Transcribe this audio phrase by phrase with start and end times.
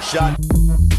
[0.00, 0.91] Shot.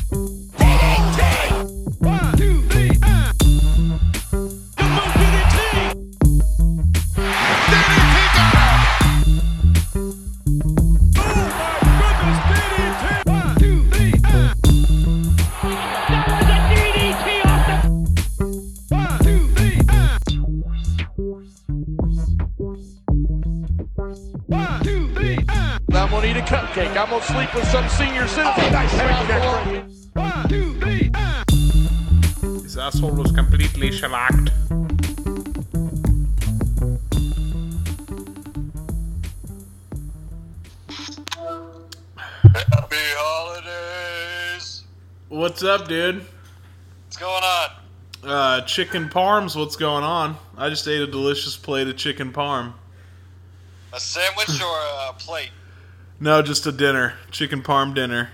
[26.46, 26.96] Cupcake.
[26.98, 28.72] I'm gonna sleep with some senior citizen.
[28.72, 28.94] nice.
[30.14, 31.12] One, two, three.
[32.64, 34.50] His asshole was completely shellacked.
[42.54, 44.84] Happy holidays.
[45.30, 46.26] What's up, dude?
[47.06, 47.70] What's going on?
[48.24, 50.38] Uh, chicken parms, what's going on?
[50.58, 52.74] I just ate a delicious plate of chicken parm.
[53.92, 54.78] A sandwich or
[55.10, 55.52] a plate?
[56.24, 57.16] No, just a dinner.
[57.32, 58.30] Chicken parm dinner.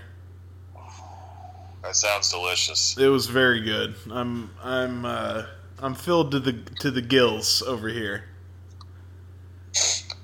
[1.82, 2.96] That sounds delicious.
[2.96, 3.96] It was very good.
[4.12, 5.46] I'm I'm uh
[5.80, 8.26] I'm filled to the to the gills over here.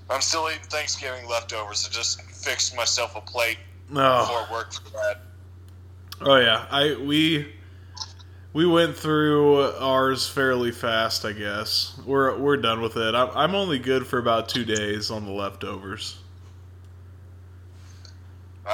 [0.08, 3.58] I'm still eating Thanksgiving leftovers, I just fixed myself a plate
[3.92, 5.22] Oh, before work for that.
[6.20, 6.66] oh yeah.
[6.70, 7.52] I we
[8.52, 12.00] we went through ours fairly fast, I guess.
[12.06, 13.16] We're we're done with it.
[13.16, 16.18] I'm I'm only good for about 2 days on the leftovers.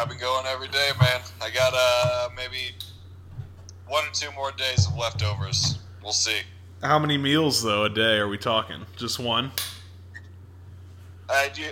[0.03, 1.21] I've been going every day, man.
[1.41, 2.75] I got uh maybe
[3.87, 5.79] one or two more days of leftovers.
[6.03, 6.41] We'll see.
[6.83, 8.85] How many meals though a day are we talking?
[8.97, 9.53] Just one?
[11.31, 11.71] I do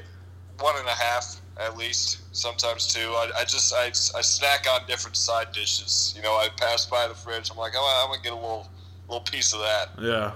[0.61, 3.01] one and a half at least, sometimes two.
[3.01, 6.15] I, I just I, I snack on different side dishes.
[6.17, 7.51] You know, I pass by the fridge.
[7.51, 8.69] I'm like, oh, I'm gonna get a little
[9.09, 9.89] little piece of that.
[9.99, 10.35] Yeah.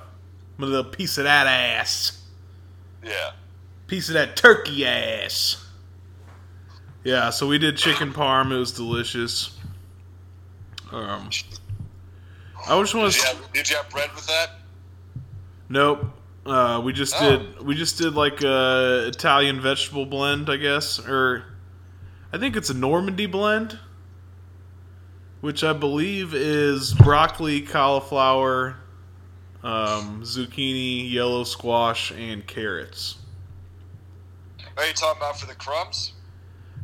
[0.59, 2.25] A little piece of that ass.
[3.05, 3.34] Yeah.
[3.87, 5.63] Piece of that turkey ass.
[7.04, 8.50] Yeah, so we did chicken parm.
[8.50, 9.56] It was delicious.
[10.91, 11.28] Um,
[12.66, 13.26] I just want Did you to.
[13.37, 14.50] have, did you have bread with that?
[15.69, 16.06] Nope.
[16.47, 17.31] Uh, we just Oh.
[17.37, 17.62] did.
[17.62, 21.44] We just did like a Italian vegetable blend, I guess, or
[22.32, 23.78] I think it's a Normandy blend,
[25.41, 28.76] which I believe is broccoli, cauliflower,
[29.62, 33.16] um, zucchini, yellow squash, and carrots.
[34.76, 36.12] Are you talking about for the crumbs?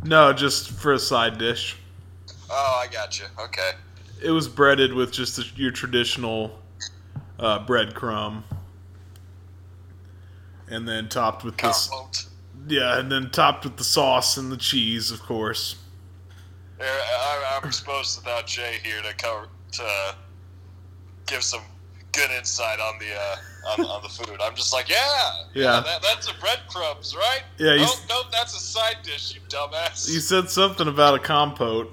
[0.04, 1.76] No, just for a side dish.
[2.50, 3.26] Oh, I got you.
[3.38, 3.72] Okay.
[4.22, 6.58] It was breaded with just the, your traditional
[7.38, 8.44] uh, bread crumb,
[10.68, 11.90] and then topped with this.
[12.68, 15.76] Yeah, and then topped with the sauce and the cheese, of course.
[16.80, 20.14] I, I'm supposed to now Jay here to cover to
[21.26, 21.62] give some
[22.12, 23.36] good insight on the uh,
[23.72, 24.40] on, on the food.
[24.42, 25.80] I'm just like, yeah, Yeah.
[25.84, 27.42] that, that's a breadcrumbs, right?
[27.58, 30.08] Yeah, you Nope, nope, that's a side dish, you dumbass.
[30.12, 31.90] You said something about a compote.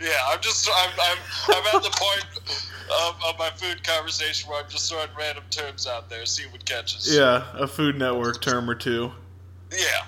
[0.00, 1.18] yeah, I'm just I'm I'm,
[1.48, 2.26] I'm at the point
[3.02, 6.64] of, of my food conversation where I'm just throwing random terms out there, see what
[6.64, 7.14] catches.
[7.16, 9.10] Yeah, a Food Network term or two.
[9.72, 10.04] Yeah.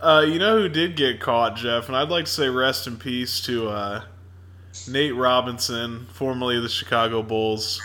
[0.00, 1.88] Uh, you know who did get caught, Jeff?
[1.88, 4.02] And I'd like to say rest in peace to uh,
[4.86, 7.82] Nate Robinson, formerly of the Chicago Bulls.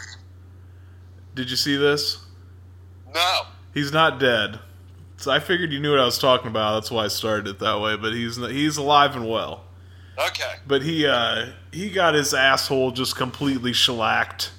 [1.35, 2.23] Did you see this?
[3.13, 3.41] No.
[3.73, 4.59] He's not dead.
[5.17, 6.75] So I figured you knew what I was talking about.
[6.75, 7.95] That's why I started it that way.
[7.95, 9.63] But he's he's alive and well.
[10.17, 10.55] Okay.
[10.67, 14.51] But he uh, he got his asshole just completely shellacked,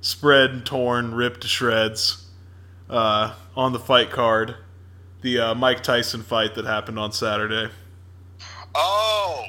[0.00, 2.26] spread and torn, ripped to shreds
[2.88, 4.56] uh, on the fight card.
[5.22, 7.70] The uh, Mike Tyson fight that happened on Saturday.
[8.74, 9.46] Oh,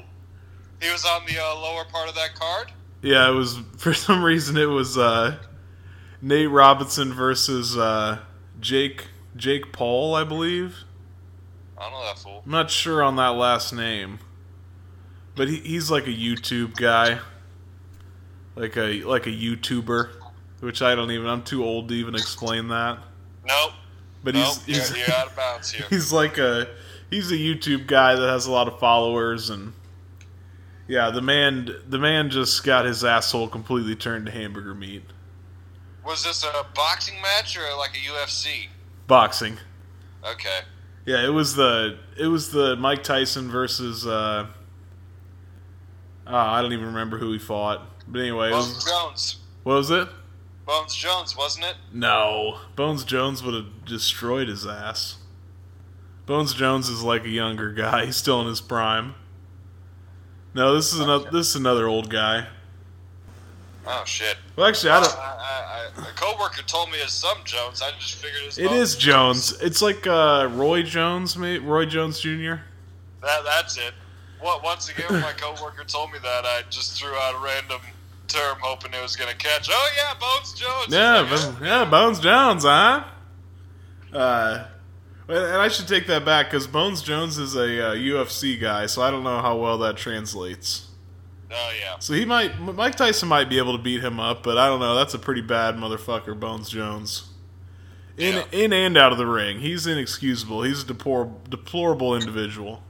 [0.81, 2.71] he was on the uh, lower part of that card.
[3.01, 5.37] Yeah, it was for some reason it was uh,
[6.21, 8.19] Nate Robinson versus uh,
[8.59, 10.83] Jake Jake Paul, I believe.
[11.77, 12.41] I don't know that fool.
[12.45, 14.19] I'm not sure on that last name,
[15.35, 17.19] but he, he's like a YouTube guy,
[18.55, 20.09] like a like a YouTuber,
[20.59, 21.27] which I don't even.
[21.27, 22.99] I'm too old to even explain that.
[23.47, 23.71] Nope.
[24.23, 24.57] But Nope.
[24.65, 25.87] he's he's, you're, out of bounds here.
[25.89, 26.67] he's like a
[27.09, 29.73] he's a YouTube guy that has a lot of followers and
[30.87, 35.03] yeah, the man the man just got his asshole completely turned to hamburger meat.
[36.05, 38.67] Was this a boxing match or like a UFC?
[39.07, 39.57] Boxing.
[40.23, 40.59] Okay.
[41.05, 44.47] Yeah, it was the it was the Mike Tyson versus uh
[46.27, 47.87] oh, I don't even remember who he fought.
[48.07, 49.37] But anyway, Bones was, Jones.
[49.63, 50.07] what was it?
[50.65, 51.75] Bones Jones, wasn't it?
[51.91, 52.59] No.
[52.75, 55.17] Bones Jones would have destroyed his ass.
[56.25, 58.05] Bones Jones is like a younger guy.
[58.07, 59.15] He's still in his prime.
[60.53, 62.47] No, this is another this is another old guy.
[63.85, 64.37] Oh shit.
[64.55, 65.17] Well, actually, I I, don't.
[65.17, 67.81] I, I, a coworker told me it's some Jones.
[67.81, 69.59] I just figured it's It is Jones.
[69.61, 71.59] It's like uh, Roy Jones, mate.
[71.59, 72.61] Roy Jones Jr.
[73.21, 73.93] That that's it.
[74.39, 77.81] What once again, when my coworker told me that, I just threw out a random
[78.27, 79.67] term, hoping it was gonna catch.
[79.71, 80.87] Oh yeah, Bones Jones.
[80.89, 83.03] Yeah, like, Bo- yeah, Bones Jones, huh?
[84.13, 84.65] Uh,
[85.27, 89.01] and I should take that back because Bones Jones is a uh, UFC guy, so
[89.01, 90.90] I don't know how well that translates.
[91.53, 91.95] Oh yeah.
[91.99, 94.79] So he might, Mike Tyson might be able to beat him up, but I don't
[94.79, 94.95] know.
[94.95, 97.29] That's a pretty bad motherfucker, Bones Jones.
[98.17, 98.43] In Yeah.
[98.51, 100.63] in and out of the ring, he's inexcusable.
[100.63, 102.83] He's a deplor- deplorable individual.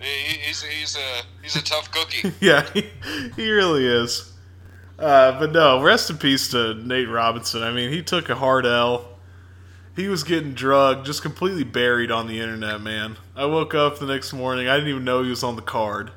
[0.00, 0.06] He,
[0.38, 2.32] he's he's a he's a tough cookie.
[2.40, 2.84] yeah, he,
[3.36, 4.32] he really is.
[4.98, 7.62] Uh, but no, rest in peace to Nate Robinson.
[7.62, 9.08] I mean, he took a hard L.
[9.96, 13.16] He was getting drugged, just completely buried on the internet, man.
[13.36, 16.10] I woke up the next morning, I didn't even know he was on the card.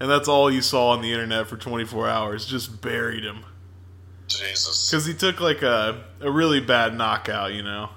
[0.00, 2.46] And that's all you saw on the internet for 24 hours.
[2.46, 3.44] Just buried him.
[4.26, 4.90] Jesus.
[4.90, 7.90] Because he took like a, a really bad knockout, you know?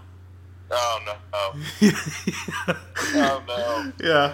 [0.70, 1.14] Oh no.
[1.34, 1.54] Oh,
[3.16, 3.92] oh no.
[4.06, 4.34] yeah.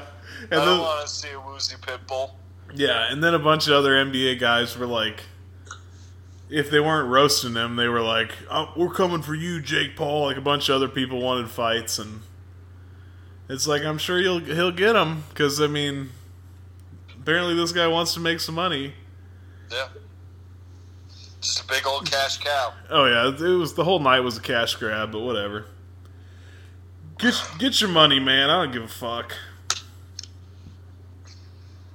[0.52, 2.36] And I don't want to see a woozy pit bull.
[2.74, 5.24] Yeah, and then a bunch of other NBA guys were like,
[6.50, 10.26] if they weren't roasting him, they were like, oh, "We're coming for you, Jake Paul."
[10.26, 12.22] Like a bunch of other people wanted fights, and
[13.48, 16.10] it's like I'm sure he'll he'll get them because I mean,
[17.30, 18.92] apparently this guy wants to make some money.
[19.72, 19.88] Yeah.
[21.42, 22.74] Just a big old cash cow.
[22.90, 25.66] Oh yeah, it was the whole night was a cash grab, but whatever.
[27.20, 28.50] Get get your money, man.
[28.50, 29.36] I don't give a fuck.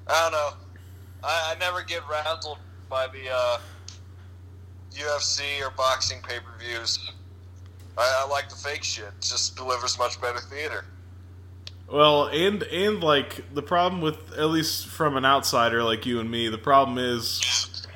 [0.07, 0.51] I don't know.
[1.25, 2.59] I, I never get razzled
[2.89, 3.59] by the uh,
[4.93, 7.11] UFC or boxing pay per views.
[7.99, 9.07] I, I like the fake shit.
[9.07, 10.85] It just delivers much better theater.
[11.95, 16.29] Well, and and like the problem with at least from an outsider like you and
[16.29, 17.87] me, the problem is,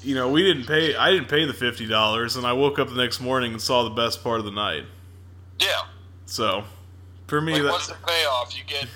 [0.00, 0.94] you know, we didn't pay.
[0.94, 3.82] I didn't pay the fifty dollars, and I woke up the next morning and saw
[3.82, 4.84] the best part of the night.
[5.58, 5.80] Yeah.
[6.24, 6.62] So,
[7.26, 8.56] for me, Like, that what's the payoff?
[8.56, 8.86] You get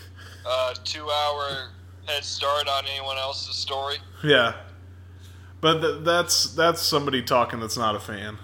[0.47, 1.71] uh, a two hour
[2.07, 3.97] head start on anyone else's story.
[4.23, 4.55] yeah.
[5.61, 8.39] But th- that's that's somebody talking that's not a fan.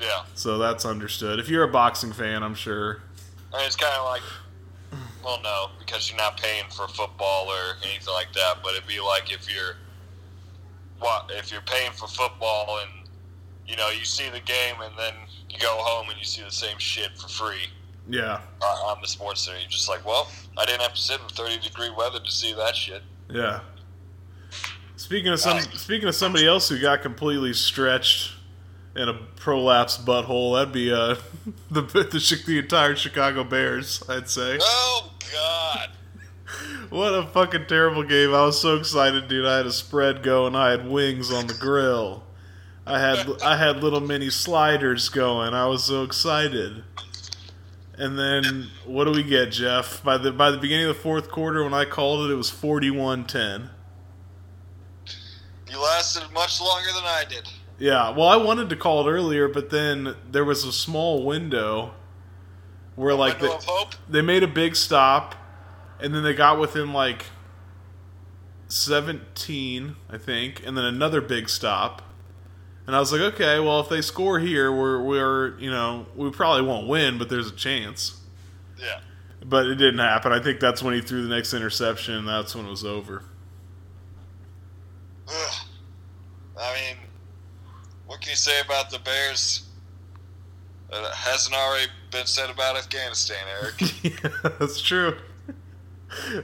[0.00, 0.22] Yeah.
[0.36, 1.40] So that's understood.
[1.40, 3.00] If you're a boxing fan, I'm sure.
[3.52, 4.22] I mean, it's kind of like,
[5.26, 8.58] well, no, because you're not paying for football or anything like that.
[8.62, 9.74] But it'd be like if you're,
[11.00, 13.08] what if you're paying for football and
[13.66, 15.12] you know you see the game and then
[15.50, 17.66] you go home and you see the same shit for free
[18.08, 18.40] Yeah.
[18.62, 19.58] uh, on the sports center.
[19.58, 22.52] You're just like, well, I didn't have to sit in 30 degree weather to see
[22.54, 23.02] that shit.
[23.28, 23.60] Yeah.
[24.94, 28.32] Speaking of some, speaking of somebody else who got completely stretched
[28.96, 31.16] in a prolapsed butthole, that'd be uh
[31.70, 34.02] the the, the entire Chicago Bears.
[34.08, 34.58] I'd say.
[34.60, 35.90] Oh God!
[36.90, 38.34] What a fucking terrible game!
[38.34, 39.46] I was so excited, dude.
[39.46, 40.54] I had a spread going.
[40.54, 42.22] I had wings on the grill.
[42.86, 45.54] I had I had little mini sliders going.
[45.54, 46.84] I was so excited.
[47.98, 50.02] And then what do we get, Jeff?
[50.04, 52.50] By the by the beginning of the fourth quarter, when I called it, it was
[52.50, 53.70] 41-10.
[55.70, 57.48] You lasted much longer than I did.
[57.78, 61.94] Yeah, well, I wanted to call it earlier, but then there was a small window
[62.94, 63.58] where, like, Window
[64.08, 65.34] they, they made a big stop,
[66.00, 67.26] and then they got within like
[68.68, 72.02] seventeen, I think, and then another big stop.
[72.86, 76.30] And I was like, okay, well, if they score here, we're we're you know we
[76.30, 78.20] probably won't win, but there's a chance.
[78.78, 79.00] Yeah.
[79.44, 80.32] But it didn't happen.
[80.32, 83.22] I think that's when he threw the next interception, that's when it was over.
[85.28, 85.54] Ugh.
[86.58, 86.96] I mean,
[88.06, 89.66] what can you say about the Bears
[90.90, 93.74] that hasn't already been said about Afghanistan, Eric?
[94.04, 95.16] yeah, that's true.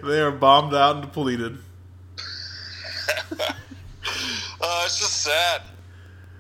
[0.02, 1.59] They are bombed out and depleted.
[3.38, 3.52] uh,
[4.85, 5.62] it's just sad.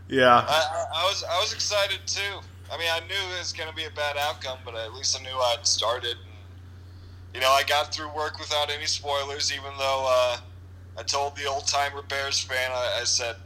[0.08, 0.44] Yeah.
[0.48, 2.40] I, I, I was I was excited too.
[2.70, 5.16] I mean, I knew it was going to be a bad outcome, but at least
[5.18, 6.16] I knew I'd started.
[6.16, 10.38] And, you know, I got through work without any spoilers, even though uh,
[10.98, 13.36] I told the old timer Bears fan, I, I said,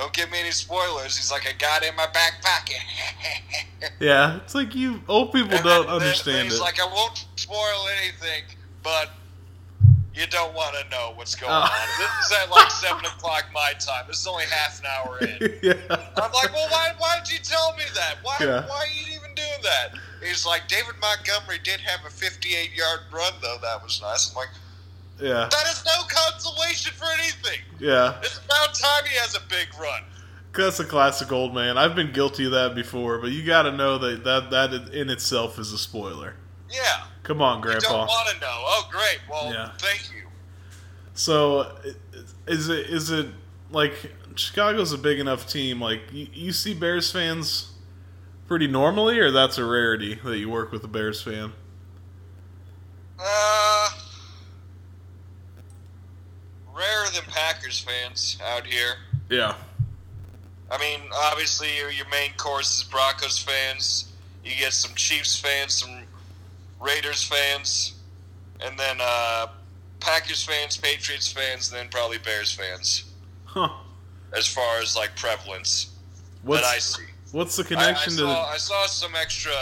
[0.00, 2.80] "Don't give me any spoilers." He's like, "I got it in my back pocket."
[3.98, 6.60] Yeah, it's like you old people And don't then- then understand He's it.
[6.60, 8.44] like, "I won't spoil anything,
[8.82, 9.10] but."
[10.12, 11.60] You don't want to know what's going Oh.
[11.62, 11.70] on.
[11.98, 14.04] This is at like seven o'clock my time.
[14.08, 15.38] This is only half an hour in.
[15.62, 15.72] yeah.
[15.88, 18.16] I'm like, well, why, why did you tell me that?
[18.22, 18.66] Why, Yeah.
[18.68, 19.92] why are you even doing that?
[20.22, 23.58] He's like, David Montgomery did have a 58 yard run, though.
[23.62, 24.28] That was nice.
[24.30, 24.48] I'm like,
[25.20, 25.48] Yeah.
[25.50, 27.60] that is no consolation for anything.
[27.78, 28.18] Yeah.
[28.22, 30.02] It's about time he has a big run.
[30.52, 31.78] That's a classic old man.
[31.78, 35.08] I've been guilty of that before, but you got to know that, that that in
[35.10, 36.34] itself is a spoiler.
[36.70, 37.04] Yeah.
[37.22, 37.88] Come on, You Grandpa.
[37.88, 38.46] don't want to know.
[38.50, 39.18] Oh, great.
[39.30, 39.70] Well, Yeah.
[39.78, 40.28] thank you.
[41.14, 41.76] So,
[42.46, 43.26] is it is it
[43.70, 45.80] like Chicago's a big enough team?
[45.80, 47.72] Like you, you see Bears fans
[48.48, 51.52] pretty normally, or that's a rarity that you work with a Bears fan?
[53.18, 53.88] Uh,
[56.74, 58.94] rarer than Packers fans out here.
[59.28, 59.54] Yeah.
[60.70, 64.12] I mean, obviously, your, your main course is Broncos fans.
[64.44, 66.02] You get some Chiefs fans, some
[66.80, 67.94] Raiders fans,
[68.60, 69.48] and then uh,
[70.00, 73.12] Packers fans, Patriots fans, and then probably Bears fans.
[73.44, 73.70] Huh.
[74.32, 75.90] As far as like prevalence
[76.42, 78.40] What's that I see, what's the I, I connection saw to?
[78.48, 79.52] I saw some extra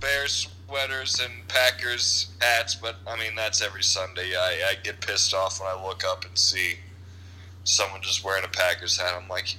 [0.00, 4.34] Bears sweaters and Packers hats, but I mean that's every Sunday.
[4.34, 6.76] I, I get pissed off when I look up and see
[7.64, 9.14] someone just wearing a Packers hat.
[9.20, 9.54] I'm like,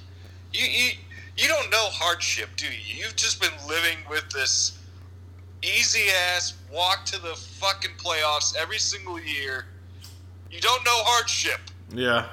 [0.52, 0.90] you you
[1.36, 3.02] you don't know hardship, do you?
[3.02, 4.78] You've just been living with this
[5.62, 9.66] easy ass walk to the fucking playoffs every single year.
[10.50, 11.60] You don't know hardship.
[11.92, 12.26] Yeah.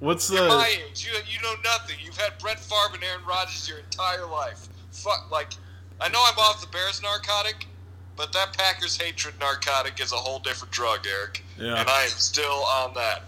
[0.00, 0.36] What's the?
[0.36, 1.06] You're my age.
[1.06, 1.96] You, you know nothing.
[2.02, 4.68] You've had Brett Favre and Aaron Rodgers your entire life.
[4.90, 5.52] Fuck, like,
[6.00, 7.66] I know I'm off the Bears narcotic,
[8.16, 11.44] but that Packers hatred narcotic is a whole different drug, Eric.
[11.58, 11.80] Yeah.
[11.80, 13.22] And I am still on that.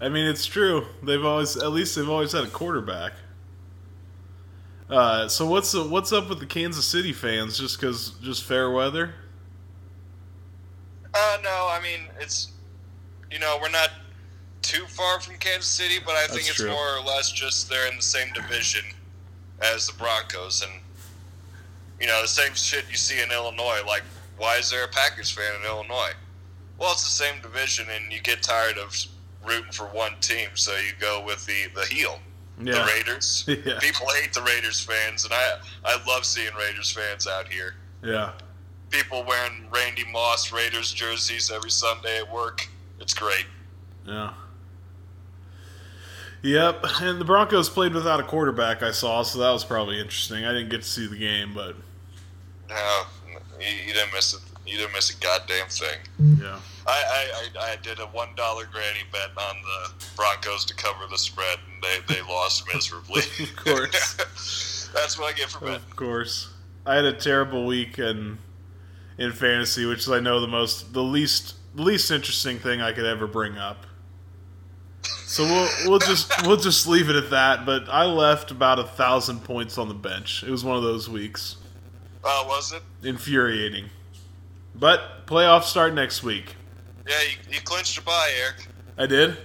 [0.00, 0.86] I mean, it's true.
[1.02, 3.12] They've always, at least, they've always had a quarterback.
[4.90, 7.58] Uh, so what's the, what's up with the Kansas City fans?
[7.58, 9.14] Just because, just fair weather?
[11.14, 12.52] Uh, no, I mean, it's,
[13.30, 13.90] you know, we're not
[14.60, 16.70] too far from Kansas City, but I think That's it's true.
[16.70, 18.84] more or less just they're in the same division
[19.62, 20.62] as the Broncos.
[20.62, 20.81] And,
[22.02, 23.78] you know, the same shit you see in Illinois.
[23.86, 24.02] Like,
[24.36, 26.12] why is there a Packers fan in Illinois?
[26.78, 28.94] Well, it's the same division, and you get tired of
[29.46, 32.18] rooting for one team, so you go with the, the heel.
[32.60, 32.74] Yeah.
[32.74, 33.44] The Raiders.
[33.64, 33.78] Yeah.
[33.80, 38.32] People hate the Raiders fans, and I I love seeing Raiders fans out here Yeah.
[38.90, 42.68] people wearing Randy Moss Raiders jerseys every Sunday at work.
[43.00, 43.46] It's great.
[44.06, 44.34] Yeah.
[46.42, 48.82] Yep, and the Broncos played without a quarterback.
[48.82, 50.44] I saw, so that was probably interesting.
[50.44, 51.76] I didn't get to see the game, but
[52.74, 53.02] No,
[53.60, 54.40] you, you didn't miss it.
[54.66, 55.98] You didn't miss a goddamn thing.
[56.40, 56.90] yeah, I,
[57.56, 61.18] I, I, I did a one dollar granny bet on the Broncos to cover the
[61.18, 63.22] spread, and they, they lost miserably.
[63.40, 64.90] Of course.
[64.94, 65.74] That's what I get for betting.
[65.76, 66.50] of course.
[66.86, 68.38] I had a terrible week in
[69.18, 73.04] in fantasy, which is I know the most, the least, least interesting thing I could
[73.04, 73.86] ever bring up.
[75.02, 77.66] So we'll we'll just we'll just leave it at that.
[77.66, 80.44] But I left about a thousand points on the bench.
[80.44, 81.56] It was one of those weeks.
[82.24, 82.82] Oh, was it?
[83.06, 83.86] Infuriating.
[84.74, 86.54] But playoffs start next week.
[87.08, 88.66] Yeah, you, you clinched a buy, Eric.
[88.96, 89.36] I did.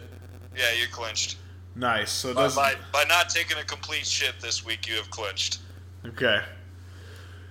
[0.56, 1.38] Yeah, you clinched.
[1.76, 2.12] Nice.
[2.12, 5.60] So By, by, by not taking a complete shit this week, you have clinched.
[6.06, 6.42] okay.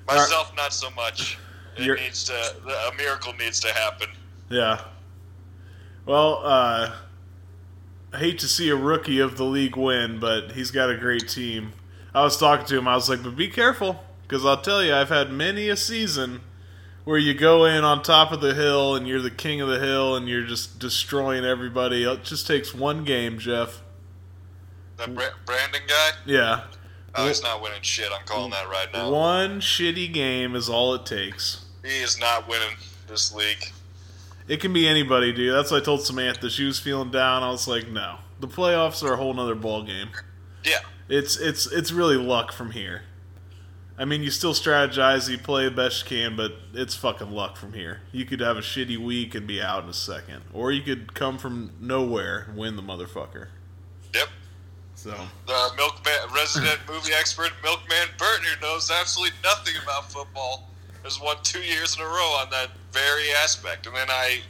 [0.07, 1.37] Myself, not so much.
[1.77, 2.33] It You're- needs to.
[2.93, 4.09] A miracle needs to happen.
[4.49, 4.81] Yeah.
[6.07, 6.93] Well, uh,
[8.13, 11.29] I hate to see a rookie of the league win, but he's got a great
[11.29, 11.73] team.
[12.15, 12.87] I was talking to him.
[12.89, 16.41] I was like, "But be careful, because I'll tell you, I've had many a season
[17.05, 19.79] where you go in on top of the hill and you're the king of the
[19.79, 22.03] hill and you're just destroying everybody.
[22.05, 23.81] It just takes one game, Jeff.
[24.97, 26.11] That Bra- Brandon guy?
[26.25, 26.65] Yeah,
[27.19, 28.11] Oh, he's not winning shit.
[28.13, 29.11] I'm calling that right now.
[29.11, 31.65] one shitty game is all it takes.
[31.83, 32.77] He is not winning
[33.09, 33.73] this league.
[34.49, 35.55] It can be anybody, dude.
[35.55, 36.51] That's what I told Samantha.
[36.51, 37.43] She was feeling down.
[37.43, 40.09] I was like, no, the playoffs are a whole nother ball game.
[40.63, 40.81] Yeah.
[41.09, 43.03] It's it's it's really luck from here.
[43.99, 47.57] I mean, you still strategize, you play the best you can, but it's fucking luck
[47.57, 48.01] from here.
[48.13, 51.15] You could have a shitty week and be out in a second, or you could
[51.15, 53.49] come from nowhere and win the motherfucker.
[54.15, 54.29] Yep.
[54.97, 55.15] So
[55.47, 60.69] The milkman, resident movie expert, Milkman Burton, who knows absolutely nothing about football,
[61.03, 63.87] has won two years in a row on that very aspect.
[63.87, 64.41] And then I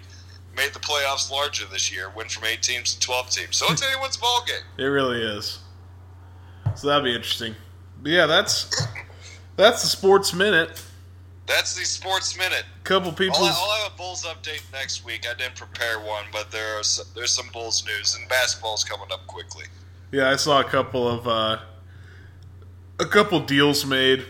[0.57, 3.57] made the playoffs larger this year, went from eight teams to twelve teams.
[3.57, 4.65] So it's anyone's ball game.
[4.79, 5.61] it really is.
[6.75, 7.55] So that'd be interesting.
[8.03, 8.71] But yeah, that's
[9.57, 10.83] That's the sports minute.
[11.47, 12.65] That's the sports minute.
[12.85, 13.37] Couple people.
[13.39, 15.27] I'll, I'll have a Bulls update next week.
[15.31, 19.07] I didn't prepare one, but there are s- there's some Bulls news, and basketball's coming
[19.13, 19.65] up quickly.
[20.13, 21.59] Yeah, I saw a couple of uh,
[22.99, 24.25] a couple deals made.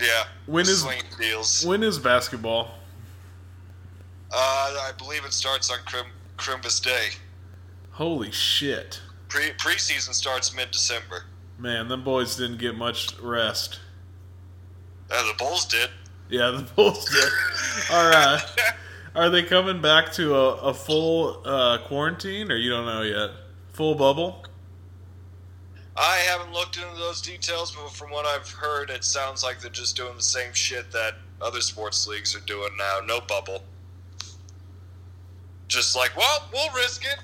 [0.00, 0.24] Yeah.
[0.46, 0.86] When is
[1.18, 1.64] deals?
[1.64, 2.70] When is basketball?
[4.32, 4.36] Uh,
[4.88, 7.08] I believe it starts on Crim- Crimbus Day.
[7.92, 9.00] Holy shit.
[9.28, 11.24] Pre preseason starts mid December.
[11.58, 13.80] Man, them boys didn't get much rest.
[15.10, 15.90] Uh, the Bulls did.
[16.28, 17.94] Yeah, the Bulls did.
[17.94, 18.40] Are uh,
[19.14, 23.30] are they coming back to a, a full uh, quarantine, or you don't know yet?
[23.72, 24.44] Full bubble?
[25.96, 29.70] I haven't looked into those details, but from what I've heard, it sounds like they're
[29.70, 32.98] just doing the same shit that other sports leagues are doing now.
[33.06, 33.62] No bubble.
[35.68, 37.18] Just like, well, we'll risk it.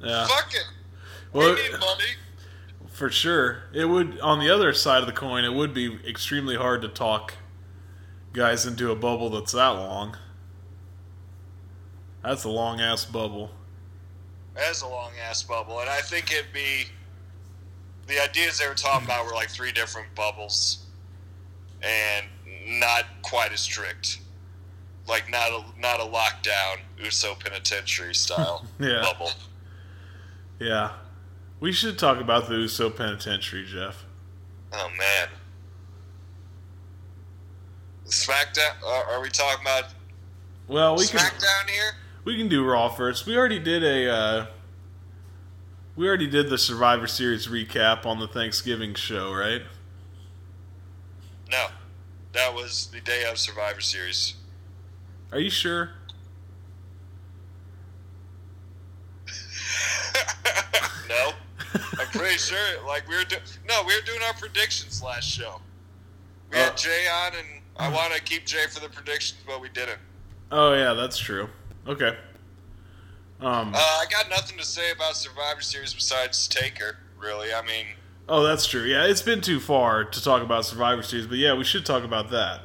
[0.00, 0.26] Yeah.
[0.26, 0.66] Fuck it.
[1.32, 2.04] Well, we need money.
[2.98, 3.62] For sure.
[3.72, 5.44] It would on the other side of the coin.
[5.44, 7.34] It would be extremely hard to talk
[8.32, 10.16] guys into a bubble that's that long.
[12.22, 13.50] That's a long ass bubble.
[14.54, 16.86] That is a long ass bubble, and I think it'd be
[18.08, 20.84] the ideas they were talking about were like three different bubbles,
[21.82, 22.26] and
[22.66, 24.18] not quite as strict.
[25.06, 29.00] Like not a not a lockdown USO penitentiary style Yeah.
[29.00, 29.30] bubble.
[30.58, 30.90] Yeah,
[31.60, 34.04] we should talk about the USO Penitentiary, Jeff.
[34.72, 35.28] Oh man.
[38.06, 38.82] SmackDown?
[38.82, 39.84] Uh, are we talking about
[40.66, 41.92] Well, we can SmackDown here?
[42.24, 43.26] we can do Raw first.
[43.26, 44.46] We already did a uh,
[45.96, 49.62] we already did the Survivor Series recap on the Thanksgiving show, right?
[51.50, 51.68] No,
[52.34, 54.34] that was the day of Survivor Series.
[55.32, 55.90] Are you sure?
[61.08, 61.32] no,
[61.98, 62.86] I'm pretty sure.
[62.86, 63.42] Like we were doing.
[63.68, 65.60] No, we were doing our predictions last show.
[66.50, 66.64] We Uh.
[66.64, 69.98] had Jay on, and I want to keep Jay for the predictions, but we didn't.
[70.50, 71.48] Oh yeah, that's true.
[71.86, 72.16] Okay.
[73.40, 73.72] Um.
[73.74, 76.96] Uh, I got nothing to say about Survivor Series besides Taker.
[77.18, 77.86] Really, I mean,
[78.28, 78.82] Oh, that's true.
[78.82, 82.04] Yeah, it's been too far to talk about Survivor Series, but yeah, we should talk
[82.04, 82.60] about that.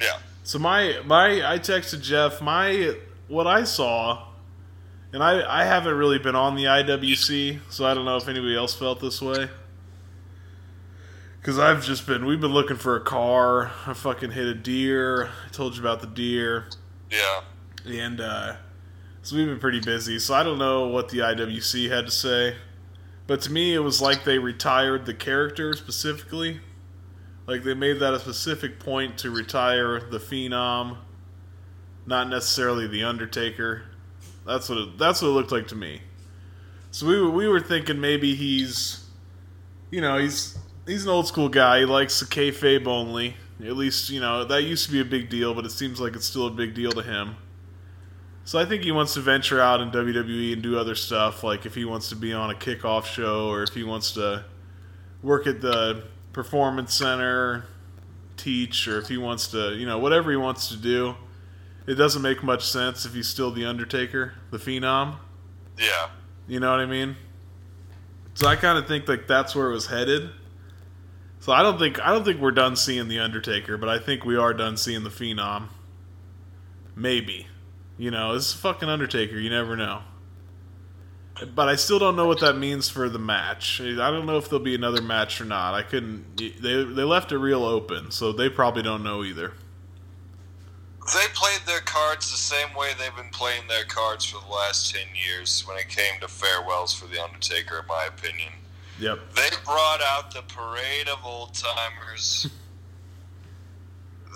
[0.00, 0.18] yeah.
[0.42, 2.94] So my my I texted Jeff my
[3.28, 4.28] what I saw,
[5.12, 8.56] and I I haven't really been on the IWC, so I don't know if anybody
[8.56, 9.48] else felt this way.
[11.42, 13.70] Cause I've just been we've been looking for a car.
[13.86, 15.26] I fucking hit a deer.
[15.46, 16.66] I told you about the deer,
[17.10, 17.40] Yeah.
[17.86, 18.56] and uh,
[19.22, 20.18] so we've been pretty busy.
[20.18, 22.56] So I don't know what the IWC had to say,
[23.26, 26.60] but to me it was like they retired the character specifically.
[27.46, 30.98] Like they made that a specific point to retire the Phenom,
[32.04, 33.84] not necessarily the Undertaker.
[34.46, 36.02] That's what it, that's what it looked like to me.
[36.90, 39.06] So we were, we were thinking maybe he's,
[39.90, 41.80] you know, he's he's an old school guy.
[41.80, 43.36] He likes the kayfabe only.
[43.64, 46.16] At least you know that used to be a big deal, but it seems like
[46.16, 47.36] it's still a big deal to him.
[48.44, 51.66] So I think he wants to venture out in WWE and do other stuff, like
[51.66, 54.44] if he wants to be on a kickoff show or if he wants to
[55.22, 57.66] work at the performance center,
[58.36, 61.14] teach, or if he wants to, you know, whatever he wants to do.
[61.90, 65.16] It doesn't make much sense if he's still the Undertaker, the Phenom.
[65.76, 66.10] Yeah.
[66.46, 67.16] You know what I mean?
[68.34, 70.30] So I kind of think like that's where it was headed.
[71.40, 74.24] So I don't think I don't think we're done seeing the Undertaker, but I think
[74.24, 75.66] we are done seeing the Phenom.
[76.94, 77.48] Maybe,
[77.98, 79.36] you know, it's fucking Undertaker.
[79.36, 80.02] You never know.
[81.56, 83.80] But I still don't know what that means for the match.
[83.80, 85.74] I don't know if there'll be another match or not.
[85.74, 86.36] I couldn't.
[86.36, 89.54] They they left it real open, so they probably don't know either.
[91.06, 94.94] They played their cards the same way they've been playing their cards for the last
[94.94, 98.52] 10 years when it came to farewells for The Undertaker, in my opinion.
[99.00, 99.18] Yep.
[99.34, 102.46] They brought out the parade of old timers.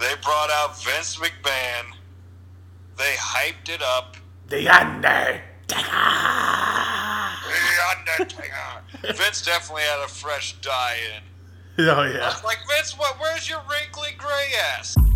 [0.00, 1.92] they brought out Vince McMahon.
[2.96, 4.16] They hyped it up.
[4.48, 5.42] The Undertaker.
[5.68, 5.77] The
[7.98, 9.14] Undertaker.
[9.14, 11.22] Vince definitely had a fresh dye in.
[11.77, 12.29] Oh I yeah.
[12.29, 13.18] was like, Vince, what?
[13.18, 14.94] Where's your wrinkly gray ass?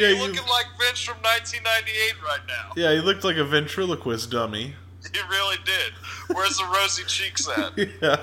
[0.00, 2.72] Yeah, You're you- looking like Vince from 1998 right now.
[2.76, 4.74] Yeah, he looked like a ventriloquist dummy.
[5.14, 5.94] He really did.
[6.36, 7.72] Where's the rosy cheeks at?
[8.02, 8.18] Yeah.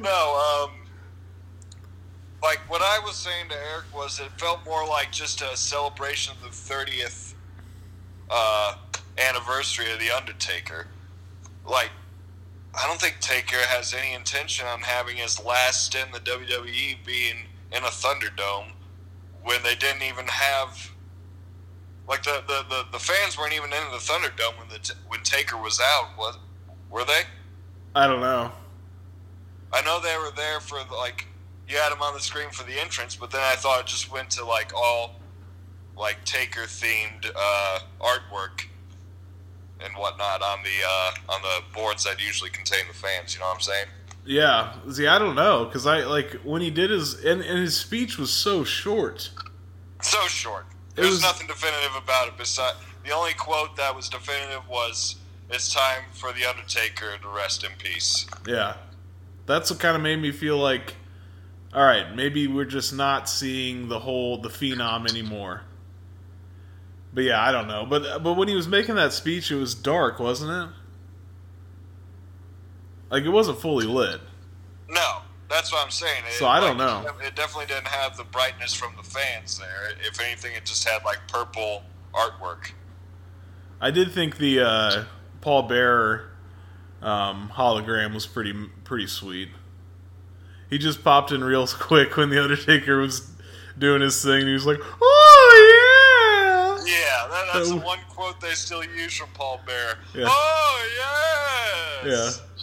[0.00, 0.70] No, um,
[2.42, 6.34] like what I was saying to Eric was it felt more like just a celebration
[6.36, 7.34] of the 30th
[8.30, 8.76] uh,
[9.18, 10.86] anniversary of the Undertaker.
[11.66, 11.90] Like,
[12.80, 16.96] I don't think Taker has any intention on having his last stint in the WWE
[17.04, 17.36] being
[17.72, 18.70] in a Thunderdome
[19.48, 20.90] when they didn't even have.
[22.06, 25.56] Like the, the, the, the fans weren't even in the Thunderdome when the when Taker
[25.56, 26.36] was out, was
[26.90, 27.22] were they?
[27.94, 28.52] I don't know.
[29.72, 31.26] I know they were there for the, like
[31.66, 34.12] you had them on the screen for the entrance, but then I thought it just
[34.12, 35.16] went to like all
[35.96, 38.66] like Taker themed uh, artwork
[39.80, 43.34] and whatnot on the uh, on the boards that usually contain the fans.
[43.34, 43.86] You know what I'm saying?
[44.28, 47.76] Yeah, see, I don't know because I like when he did his and, and his
[47.76, 49.30] speech was so short.
[50.02, 50.66] So short.
[50.90, 52.36] It There's was- nothing definitive about it.
[52.36, 55.16] Besides, the only quote that was definitive was,
[55.50, 58.74] "It's time for the Undertaker to rest in peace." Yeah,
[59.46, 60.94] that's what kind of made me feel like,
[61.74, 65.62] all right, maybe we're just not seeing the whole the phenom anymore.
[67.12, 67.86] But yeah, I don't know.
[67.86, 70.74] But but when he was making that speech, it was dark, wasn't it?
[73.10, 74.20] Like it wasn't fully lit.
[74.88, 76.24] No, that's what I'm saying.
[76.26, 77.10] It, So I don't like, know.
[77.26, 79.92] It definitely didn't have the brightness from the fans there.
[80.06, 81.82] If anything, it just had like purple
[82.14, 82.72] artwork.
[83.80, 85.04] I did think the uh,
[85.40, 86.30] Paul Bearer
[87.00, 88.52] um, hologram was pretty
[88.84, 89.50] pretty sweet.
[90.68, 93.30] He just popped in real quick when the Undertaker was
[93.78, 94.46] doing his thing.
[94.46, 99.60] He was like, "Oh Yeah, that, that's the one quote they still use from Paul
[99.66, 99.98] Bear.
[100.14, 100.26] Yeah.
[100.28, 102.42] Oh yeah, yes.
[102.42, 102.57] yeah."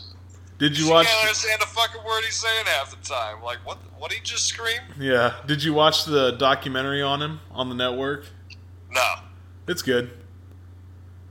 [0.57, 1.07] Did you You watch?
[1.07, 3.41] can't understand a fucking word he's saying half the time.
[3.43, 3.77] Like what?
[3.97, 4.79] What did he just scream?
[4.99, 8.25] Yeah, did you watch the documentary on him on the network?
[8.89, 9.13] No.
[9.67, 10.11] It's good.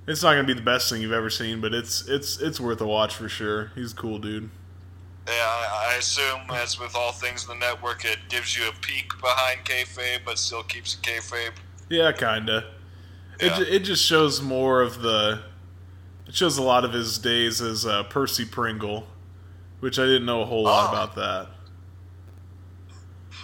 [0.07, 2.81] It's not gonna be the best thing you've ever seen, but it's it's it's worth
[2.83, 3.73] a watch for sure.
[3.75, 4.51] He's a cool dude.
[5.27, 8.73] Yeah, I, I assume as with all things in the network, it gives you a
[8.83, 11.53] peek behind kayfabe, but still keeps it kayfabe.
[11.89, 12.65] Yeah, kinda.
[13.41, 13.57] It Yeah.
[13.57, 15.41] ju- it just shows more of the.
[16.27, 19.07] It shows a lot of his days as uh, Percy Pringle,
[19.85, 20.93] which I didn't know a whole lot Oh.
[20.93, 21.49] about that.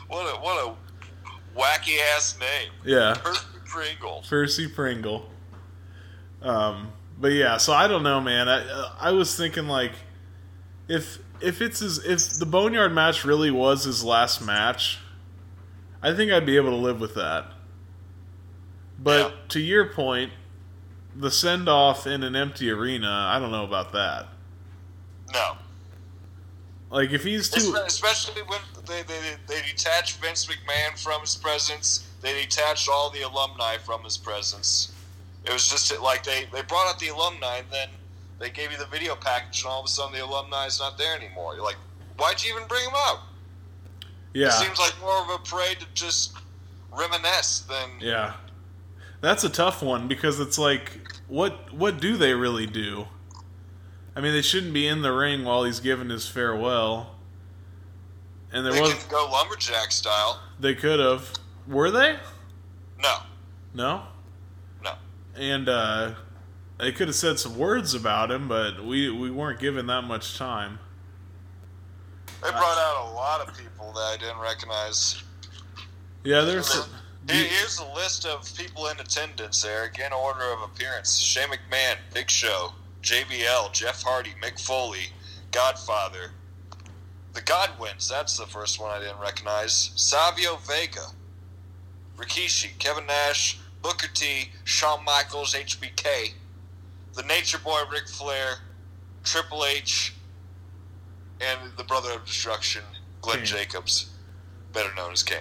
[0.08, 2.70] What a what a wacky ass name.
[2.82, 4.24] Yeah, Percy Pringle.
[4.26, 5.28] Percy Pringle.
[6.40, 8.48] Um, but yeah, so I don't know, man.
[8.48, 9.92] I uh, I was thinking like,
[10.88, 14.98] if if it's his if the Boneyard match really was his last match,
[16.02, 17.52] I think I'd be able to live with that.
[18.98, 19.36] But Yeah.
[19.50, 20.32] to your point,
[21.14, 24.28] the send off in an empty arena, I don't know about that.
[25.34, 25.56] No.
[26.90, 32.06] Like if he's too Especially when they, they, they detach Vince McMahon from his presence,
[32.20, 34.92] they detached all the alumni from his presence.
[35.44, 37.88] It was just like they, they brought out the alumni, and then
[38.38, 40.98] they gave you the video package, and all of a sudden the alumni is not
[40.98, 41.54] there anymore.
[41.54, 41.78] You're like,
[42.18, 43.20] why'd you even bring them out?
[44.34, 46.36] It yeah seems like more of a parade to just
[46.92, 47.90] reminisce than.
[48.00, 48.34] yeah.
[49.20, 50.98] That's a tough one because it's like
[51.28, 53.06] what what do they really do?
[54.16, 57.14] I mean, they shouldn't be in the ring while he's giving his farewell.
[58.52, 60.40] And there They was go lumberjack style.
[60.58, 61.32] they could have
[61.68, 62.18] were they?
[63.00, 63.16] No,
[63.74, 64.02] No.
[64.82, 64.94] no.
[65.36, 66.14] And uh
[66.78, 70.36] they could have said some words about him, but we we weren't given that much
[70.36, 70.78] time.
[72.42, 75.22] They brought out a lot of people that I didn't recognize.
[76.24, 76.84] Yeah, there's Here-
[77.28, 81.16] Here's a list of people in attendance, Eric, in order of appearance.
[81.18, 85.06] Shane McMahon, Big Show, JBL, Jeff Hardy, Mick Foley,
[85.52, 86.32] Godfather.
[87.32, 89.92] The Godwins, that's the first one I didn't recognize.
[89.94, 91.06] Savio Vega,
[92.16, 96.32] Rikishi, Kevin Nash, Booker T, Shawn Michaels, HBK,
[97.14, 98.56] the Nature Boy, Ric Flair,
[99.24, 100.14] Triple H,
[101.40, 102.82] and the Brother of Destruction,
[103.22, 103.46] Glenn Kane.
[103.46, 104.10] Jacobs,
[104.72, 105.38] better known as Kane.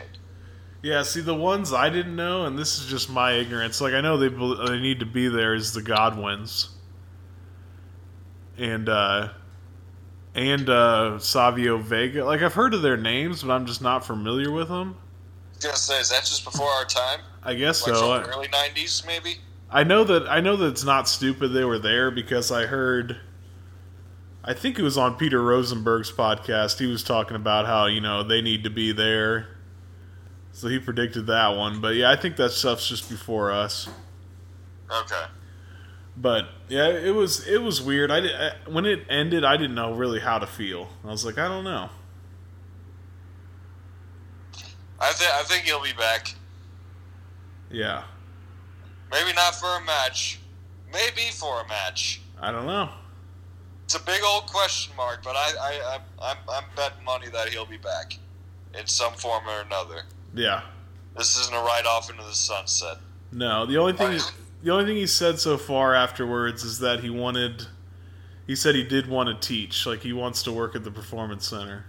[0.82, 3.82] Yeah, see the ones I didn't know, and this is just my ignorance.
[3.82, 6.70] Like I know they they need to be there is the Godwins,
[8.60, 9.30] and uh,
[10.36, 12.24] and uh, Savio Vega.
[12.26, 14.96] Like I've heard of their names, but I'm just not familiar with them.
[14.98, 17.20] I was gonna say, is that just before our time?
[17.44, 18.22] I guess Like so.
[18.22, 19.38] early '90s, maybe.
[19.72, 23.18] I know that I know that it's not stupid they were there because I heard.
[24.44, 26.80] I think it was on Peter Rosenberg's podcast.
[26.80, 29.48] He was talking about how you know they need to be there,
[30.54, 31.82] so he predicted that one.
[31.82, 33.90] But yeah, I think that stuff's just before us.
[34.92, 35.26] Okay.
[36.22, 38.12] But yeah, it was it was weird.
[38.12, 40.90] I, I when it ended, I didn't know really how to feel.
[41.06, 41.90] I was like, I don't know.
[45.00, 46.34] I think I think he'll be back.
[47.72, 48.04] Yeah,
[49.12, 50.40] Maybe not for a match.
[50.92, 52.22] Maybe for a match.
[52.42, 52.90] I don't know.
[53.86, 57.50] It's a big old question mark, but I I I'm I'm, I'm betting money that
[57.50, 58.18] he'll be back.
[58.78, 60.02] in some form or another.
[60.36, 60.62] Yeah.
[61.18, 62.98] This isn't a ride off into the sunset.
[63.32, 64.20] No, the only thing.
[64.64, 67.68] The only thing he said so far afterwards is that he wanted
[68.48, 71.48] he said he did want to teach, like he wants to work at the performance
[71.48, 71.86] center.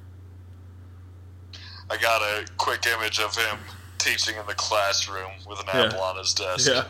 [1.88, 3.58] I got a quick image of him
[3.98, 5.86] teaching in the classroom with an Yeah.
[5.86, 6.70] apple on his desk.
[6.70, 6.84] Yeah.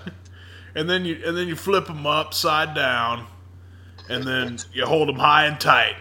[0.75, 3.27] And then you and then you flip them upside down
[4.09, 5.97] and then you hold them high and tight.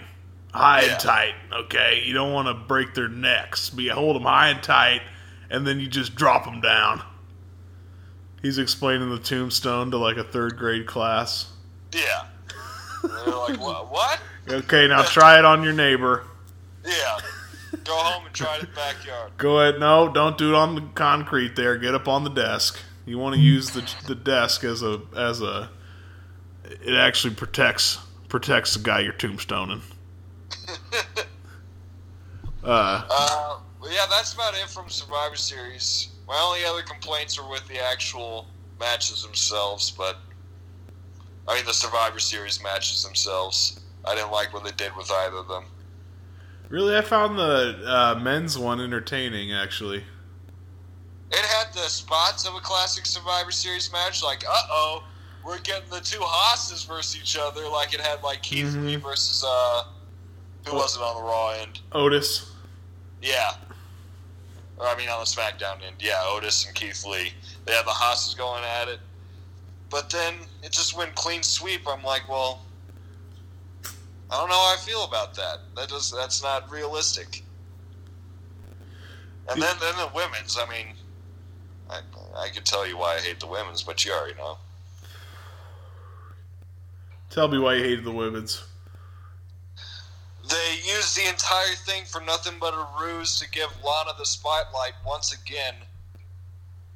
[0.53, 0.91] High Yeah.
[0.93, 2.01] and tight, okay?
[2.05, 5.01] You don't want to break their necks, but you hold them high and tight
[5.49, 7.01] and then you just drop them down.
[8.41, 11.51] He's explaining the tombstone to like a third grade class.
[11.91, 12.25] Yeah.
[13.03, 13.91] And they're like, what?
[13.91, 14.19] what?
[14.49, 16.23] Okay, now try it on your neighbor.
[16.85, 17.19] Yeah.
[17.83, 19.31] Go home and try it in the backyard.
[19.37, 19.79] Go ahead.
[19.79, 21.55] No, don't do it on the concrete.
[21.55, 22.79] There, get up on the desk.
[23.05, 25.69] You want to use the the desk as a as a.
[26.63, 29.81] It actually protects protects the guy you're tombstoning.
[32.61, 36.09] Uh, Uh, yeah, that's about it from Survivor Series.
[36.29, 38.45] My only other complaints are with the actual
[38.79, 40.17] matches themselves, but
[41.47, 43.79] I mean the Survivor Series matches themselves.
[44.05, 45.65] I didn't like what they did with either of them.
[46.69, 49.51] really, I found the uh, men's one entertaining.
[49.51, 50.03] Actually,
[51.31, 55.03] It had the spots of a classic Survivor Series match, like, uh oh,
[55.43, 59.43] we're getting the two Haas's versus each other, like it had like Keith Lee versus
[59.45, 59.83] uh,
[60.67, 61.79] who wasn't on the Raw end?
[61.91, 62.51] Otis.
[63.21, 63.53] Yeah.
[64.79, 67.33] Or I mean on the SmackDown end, yeah, Otis and Keith Lee.
[67.65, 68.99] They have the Haas's going at it.
[69.89, 71.81] But then it just went clean sweep.
[71.87, 72.61] I'm like, well,
[74.31, 75.57] I don't know how I feel about that.
[75.75, 77.43] That does that's not realistic.
[79.49, 80.87] And then then the women's, I mean
[81.89, 81.99] I
[82.37, 84.57] I could tell you why I hate the women's, but you already know.
[87.29, 88.63] Tell me why you hated the women's.
[90.49, 94.93] They used the entire thing for nothing but a ruse to give Lana the spotlight
[95.05, 95.75] once again.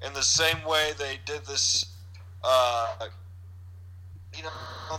[0.05, 1.85] In the same way they did this,
[2.43, 2.87] uh,
[4.35, 4.49] you know,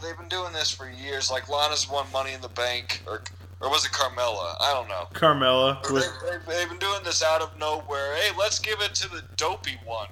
[0.02, 1.30] they've been doing this for years.
[1.30, 3.22] Like Lana's won Money in the Bank, or
[3.60, 4.54] or was it Carmella?
[4.60, 5.06] I don't know.
[5.14, 6.12] Carmella They, with
[6.46, 8.14] they, they've been doing this out of nowhere.
[8.16, 10.08] Hey, let's give it to the dopey one.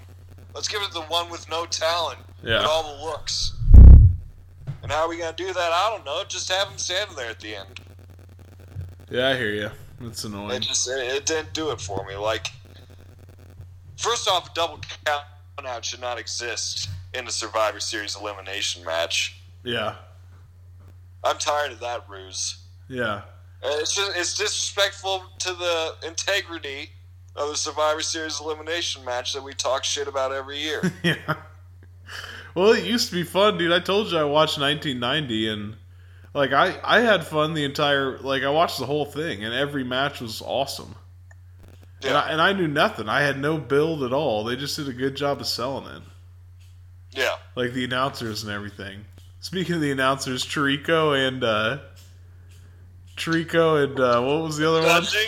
[0.54, 2.58] Let's give it to the one with no talent Yeah.
[2.58, 3.54] and all the looks.
[4.82, 5.72] And how are we gonna do that?
[5.72, 6.22] I don't know.
[6.26, 7.80] Just have him standing there at the end.
[9.10, 9.70] Yeah, I hear you.
[10.02, 12.16] It's It just it, it didn't do it for me.
[12.16, 12.48] Like,
[13.96, 15.24] first off, a double count
[15.64, 19.40] out should not exist in a Survivor Series elimination match.
[19.62, 19.94] Yeah,
[21.22, 22.64] I'm tired of that ruse.
[22.88, 23.22] yeah,
[23.62, 26.90] It's just it's disrespectful to the integrity
[27.36, 30.82] of the Survivor Series elimination match that we talk shit about every year.
[31.02, 31.36] yeah.
[32.54, 33.72] Well, it used to be fun, dude.
[33.72, 35.76] I told you I watched 1990, and
[36.34, 39.84] like I I had fun the entire like I watched the whole thing, and every
[39.84, 40.94] match was awesome.
[42.02, 42.20] And, Yeah.
[42.20, 43.08] I, and I knew nothing.
[43.08, 44.44] I had no build at all.
[44.44, 46.02] They just did a good job of selling it,
[47.12, 47.36] yeah.
[47.54, 49.04] like the announcers and everything.
[49.40, 51.78] Speaking of the announcers, Tirico and uh
[53.16, 55.02] Tirico and uh, what was the other one?
[55.02, 55.26] Dungy?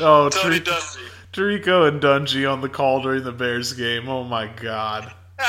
[0.00, 1.08] Oh, Tony Tirico, Dungy.
[1.32, 4.08] Tirico and Dungy on the call during the Bears game.
[4.08, 5.12] Oh my god.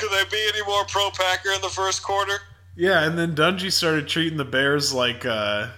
[0.00, 2.38] Could they be any more pro Packer in the first quarter?
[2.74, 5.68] Yeah, and then Dungy started treating the Bears like uh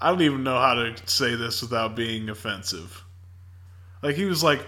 [0.00, 3.04] I don't even know how to say this without being offensive.
[4.02, 4.66] Like he was like,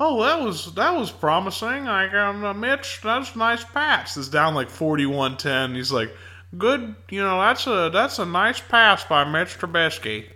[0.00, 1.84] "Oh, that was that was promising.
[1.84, 5.76] Like um, uh, Mitch, that's a nice pass." It's down like 41-10.
[5.76, 6.14] He's like,
[6.58, 10.26] "Good, you know, that's a that's a nice pass by Mitch Trubisky.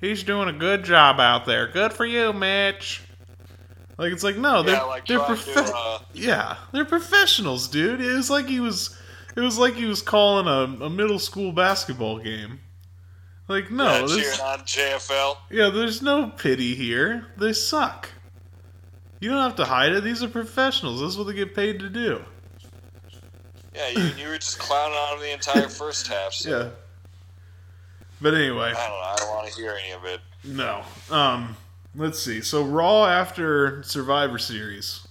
[0.00, 1.66] He's doing a good job out there.
[1.68, 3.02] Good for you, Mitch."
[3.98, 8.00] Like it's like, "No, they're Yeah, like they're profe- to, uh, yeah, they're professionals, dude.
[8.00, 8.96] It was like he was,
[9.36, 12.60] it was like he was calling a, a middle school basketball game.
[13.48, 15.36] Like no, yeah, cheering on JFL.
[15.50, 17.26] yeah, there's no pity here.
[17.36, 18.10] They suck.
[19.20, 20.04] You don't have to hide it.
[20.04, 21.00] These are professionals.
[21.00, 22.22] This is what they get paid to do.
[23.74, 26.32] Yeah, you, you were just clowning on them the entire first half.
[26.34, 26.68] So Yeah.
[28.20, 28.96] But anyway, I don't know.
[28.96, 30.20] I don't want to hear any of it.
[30.44, 30.82] no.
[31.10, 31.56] Um,
[31.98, 32.40] let's see.
[32.40, 35.06] So Raw after Survivor Series.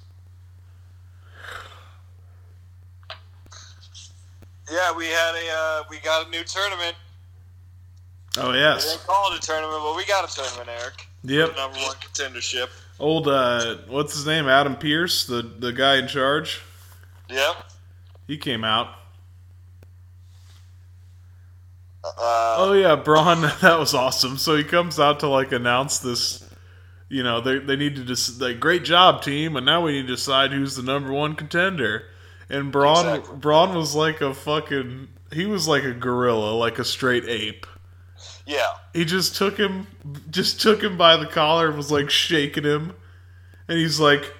[4.71, 6.95] Yeah, we had a uh, we got a new tournament.
[8.37, 8.91] Oh They yes.
[8.91, 11.07] didn't call it a tournament, but we got a tournament, Eric.
[11.23, 11.55] Yep.
[11.55, 12.69] Number one contendership.
[12.99, 14.47] Old uh, what's his name?
[14.47, 16.61] Adam Pearce, the the guy in charge.
[17.29, 17.55] Yep.
[18.27, 18.89] He came out.
[22.03, 24.37] Uh, Oh yeah, Braun, that was awesome.
[24.37, 26.46] So he comes out to like announce this.
[27.09, 30.07] You know, they they need to just like great job team, and now we need
[30.07, 32.03] to decide who's the number one contender.
[32.49, 33.37] And Braun Exactly.
[33.37, 37.65] Braun was like a fucking he was like a gorilla, like a straight ape.
[38.45, 38.71] Yeah.
[38.93, 39.87] He just took him,
[40.29, 42.93] just took him by the collar and was like shaking him,
[43.67, 44.33] and he's like,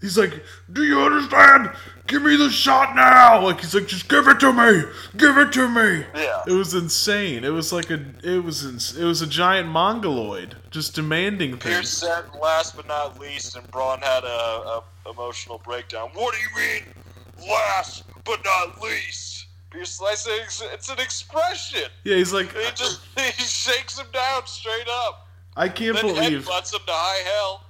[0.00, 1.70] he's like, "Do you understand?
[2.06, 4.82] Give me the shot now!" Like he's like, "Just give it to me,
[5.16, 6.42] give it to me." Yeah.
[6.46, 7.44] It was insane.
[7.44, 11.76] It was like a, it was, ins- it was a giant mongoloid just demanding things.
[11.76, 16.10] Pearce said last but not least, and Braun had a, a emotional breakdown.
[16.14, 19.46] What do you mean, last but not least?
[19.70, 20.30] Pearce, say
[20.72, 21.88] it's, an expression.
[22.02, 25.28] Yeah, he's like, He just he shakes him down straight up.
[25.56, 26.16] I can't believe.
[26.16, 27.64] Then believe, headbutts him to high hell.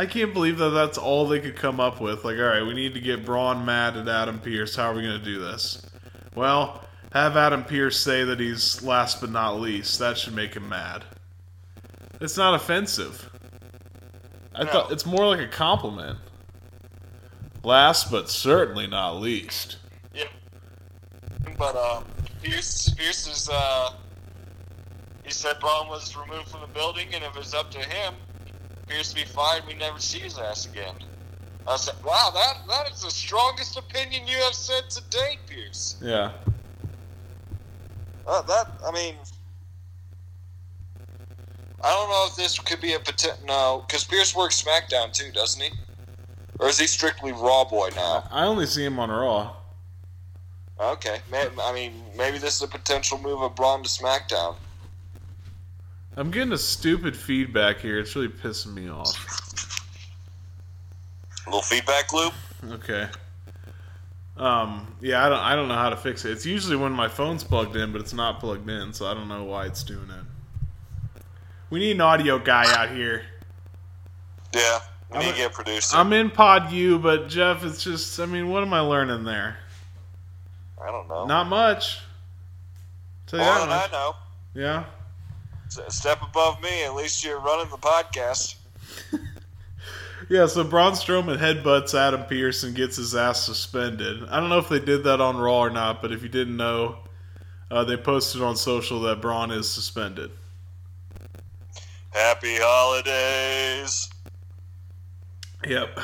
[0.00, 2.24] I can't believe that that's all they could come up with.
[2.24, 4.74] Like, all right, we need to get Braun mad at Adam Pearce.
[4.74, 5.82] How are we going to do this?
[6.34, 6.82] Well,
[7.12, 9.98] have Adam Pearce say that he's last but not least.
[9.98, 11.04] That should make him mad.
[12.18, 13.28] It's not offensive.
[14.54, 14.70] I No.
[14.72, 16.18] thought it's more like a compliment.
[17.62, 19.76] Last but certainly not least.
[20.14, 20.24] Yeah.
[21.58, 22.02] But uh,
[22.42, 23.90] Pearce, Pearce is uh,
[25.24, 28.14] he said Braun was removed from the building, and if it was up to him,
[28.90, 29.64] Pearce to be fired.
[29.66, 30.94] We never see his ass again.
[31.66, 35.96] I said, "Wow, that that is the strongest opinion you have said to date, Pearce."
[36.02, 36.32] Yeah.
[38.26, 39.14] Uh, that I mean,
[41.82, 43.46] I don't know if this could be a potential.
[43.46, 45.70] No, because Pearce works SmackDown too, doesn't he?
[46.58, 48.28] Or is he strictly Raw boy now?
[48.30, 49.54] I only see him on Raw.
[50.80, 54.56] Okay, I mean, maybe this is a potential move of Braun to SmackDown.
[56.16, 57.98] I'm getting a stupid feedback here.
[57.98, 59.14] It's really pissing me off.
[61.46, 62.32] little feedback loop.
[62.72, 63.08] Okay.
[64.36, 66.32] Um, yeah, I don't, I don't know how to fix it.
[66.32, 69.28] It's usually when my phone's plugged in, but it's not plugged in, so I don't
[69.28, 71.22] know why it's doing it.
[71.68, 73.22] We need an audio guy out here.
[74.54, 75.96] Yeah, we I'm need a- to get a producer.
[75.96, 79.58] I'm in Pod U, but Jeff, it's just, I mean, what am I learning there?
[80.82, 81.26] I don't know.
[81.26, 82.00] Not much.
[83.26, 83.92] Tell you More that than I much.
[83.92, 84.14] know.
[84.54, 84.84] Yeah.
[85.78, 86.84] A step above me.
[86.84, 88.56] At least you're running the podcast.
[90.30, 94.22] Yeah, so Braun Strowman headbutts Adam Pearce and gets his ass suspended.
[94.28, 96.56] I don't know if they did that on Raw or not, but if you didn't
[96.56, 97.00] know,
[97.68, 100.30] uh, they posted on social that Braun is suspended.
[102.10, 104.08] Happy holidays.
[105.66, 105.98] Yep.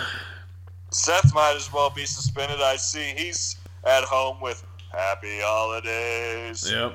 [0.90, 2.60] Seth might as well be suspended.
[2.60, 6.68] I see he's at home with happy holidays.
[6.68, 6.94] Yep.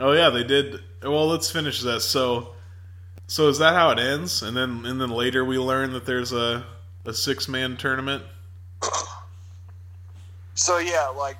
[0.00, 0.80] Oh yeah, they did.
[1.02, 2.00] Well, let's finish that.
[2.00, 2.54] So,
[3.26, 4.42] so is that how it ends?
[4.42, 6.64] And then, and then later we learn that there's a
[7.04, 8.22] a six man tournament.
[10.54, 11.38] So yeah, like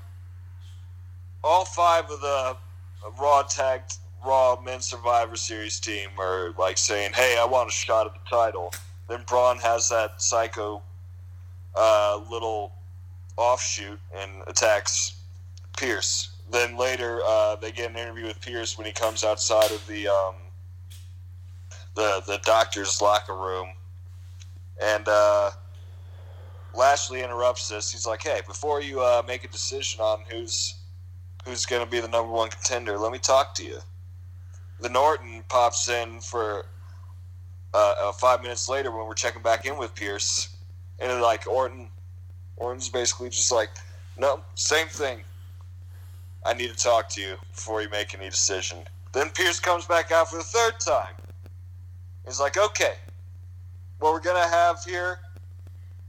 [1.45, 2.57] all five of the
[3.21, 3.83] Raw tag
[4.25, 8.31] Raw Men Survivor Series team are like saying, "Hey, I want a shot at the
[8.31, 8.73] title."
[9.09, 10.83] Then Braun has that psycho
[11.75, 12.73] uh, little
[13.37, 15.15] offshoot and attacks
[15.77, 16.30] Pearce.
[16.51, 20.09] Then later, uh, they get an interview with Pearce when he comes outside of the
[20.09, 20.35] um,
[21.95, 23.69] the the doctor's locker room,
[24.83, 25.51] and uh,
[26.75, 27.93] Lashley interrupts this.
[27.93, 30.75] He's like, "Hey, before you uh, make a decision on who's
[31.45, 33.79] who's going to be the number one contender, let me talk to you."
[34.81, 36.67] Then Orton pops in for
[37.73, 40.49] uh, uh, five minutes later when we're checking back in with Pearce,
[40.99, 41.89] and like Orton,
[42.57, 43.71] Orton's basically just like,
[44.19, 45.21] "No, same thing.
[46.45, 50.13] I need to talk to you before you make any decision." Then Pearce comes back
[50.13, 51.15] out for the third time.
[52.25, 52.95] He's like, "Okay,
[53.99, 55.21] what we're gonna have here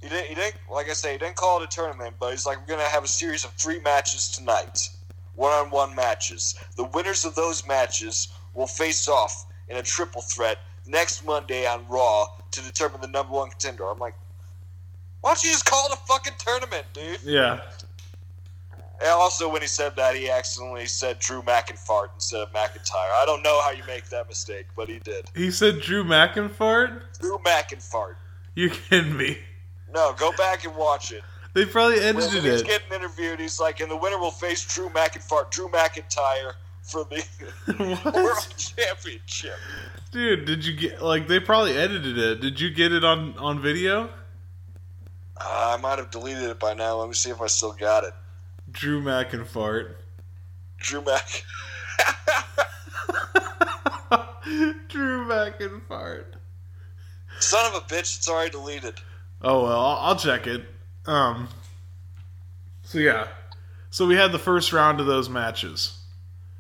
[0.01, 2.45] he didn't, he didn't, like I say, he didn't call it a tournament, but he's
[2.45, 4.89] like, we're to have a series of three matches tonight.
[5.35, 6.55] One on one matches.
[6.75, 11.87] The winners of those matches will face off in a triple threat next Monday on
[11.87, 13.87] Raw to determine the number one contender.
[13.87, 14.15] I'm like,
[15.21, 17.19] why don't you just call it a fucking tournament, dude?
[17.23, 17.61] Yeah.
[19.01, 23.11] And also, when he said that, he accidentally said Drew McIntyre instead of McIntyre.
[23.15, 25.25] I don't know how you make that mistake, but he did.
[25.35, 27.01] He said Drew McIntyre.
[27.19, 28.15] Drew McIntyre.
[28.53, 29.39] You kidding me?
[29.91, 31.23] No, go back and watch it.
[31.53, 32.67] They probably edited he's it.
[32.67, 37.23] getting interviewed, he's like, and the winner will face Drew McIntyre, Drew McIntyre for the
[38.15, 39.55] World Championship.
[40.11, 42.41] Dude, did you get like they probably edited it?
[42.41, 44.09] Did you get it on on video?
[45.37, 46.97] Uh, I might have deleted it by now.
[46.97, 48.13] Let me see if I still got it.
[48.71, 49.95] Drew McIntyre.
[50.77, 51.43] Drew Mac.
[54.87, 56.25] Drew McIntyre.
[57.39, 58.95] Son of a bitch, it's already deleted.
[59.41, 60.63] Oh well, I'll, I'll check it.
[61.05, 61.49] Um.
[62.83, 63.27] So yeah,
[63.89, 65.97] so we had the first round of those matches.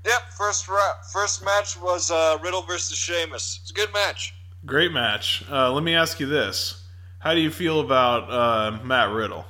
[0.05, 3.59] Yep, first ra- first match was uh, Riddle versus Sheamus.
[3.61, 4.33] It's a good match.
[4.65, 5.43] Great match.
[5.49, 6.83] Uh, let me ask you this:
[7.19, 9.45] How do you feel about uh, Matt Riddle?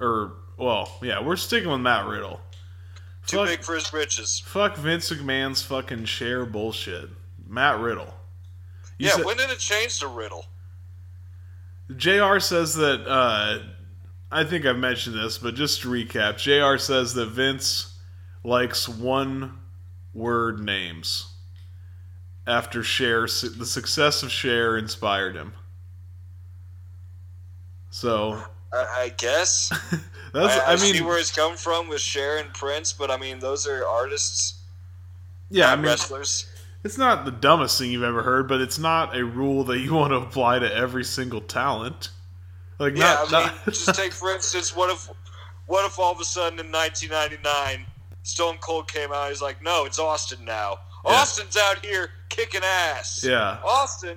[0.00, 2.40] Or well, yeah, we're sticking with Matt Riddle.
[3.26, 3.46] Too Fuck.
[3.48, 4.42] big for his britches.
[4.44, 7.08] Fuck Vince McMahon's fucking Cher bullshit.
[7.48, 8.12] Matt Riddle.
[8.98, 10.46] You Yeah, said- when did it change to Riddle?
[11.96, 13.58] JR says that uh,
[14.30, 17.94] I think I've mentioned this, but just to recap, JR says that Vince
[18.42, 19.58] likes one
[20.14, 21.26] word names
[22.46, 25.52] after Cher the success of Cher inspired him.
[27.90, 28.42] So
[28.72, 29.72] I, I guess.
[30.34, 33.10] that's I, I I, see mean where it's come from with Cher and Prince, but
[33.10, 34.54] I mean those are artists,
[35.50, 36.46] yeah, I mean wrestlers.
[36.82, 39.94] it's not the dumbest thing you've ever heard, but it's not a rule that you
[39.94, 42.10] want to apply to every single talent.
[42.78, 45.08] Like Yeah, not, I mean, not just take for instance, what if,
[45.66, 47.86] what if all of a sudden in 1999,
[48.24, 49.28] Stone Cold came out?
[49.28, 50.78] He's like, no, it's Austin now.
[51.04, 51.12] Yeah.
[51.12, 53.22] Austin's out here kicking ass.
[53.24, 53.58] Yeah.
[53.64, 54.16] Austin,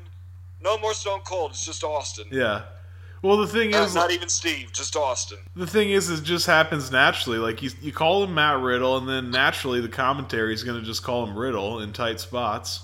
[0.64, 1.52] no more Stone Cold.
[1.52, 2.26] It's just Austin.
[2.32, 2.64] yeah.
[3.22, 5.40] Well, the thing Uh, is, not even Steve, just Austin.
[5.56, 7.40] The thing is, it just happens naturally.
[7.40, 10.86] Like you, you call him Matt Riddle, and then naturally the commentary is going to
[10.86, 12.82] just call him Riddle in tight spots.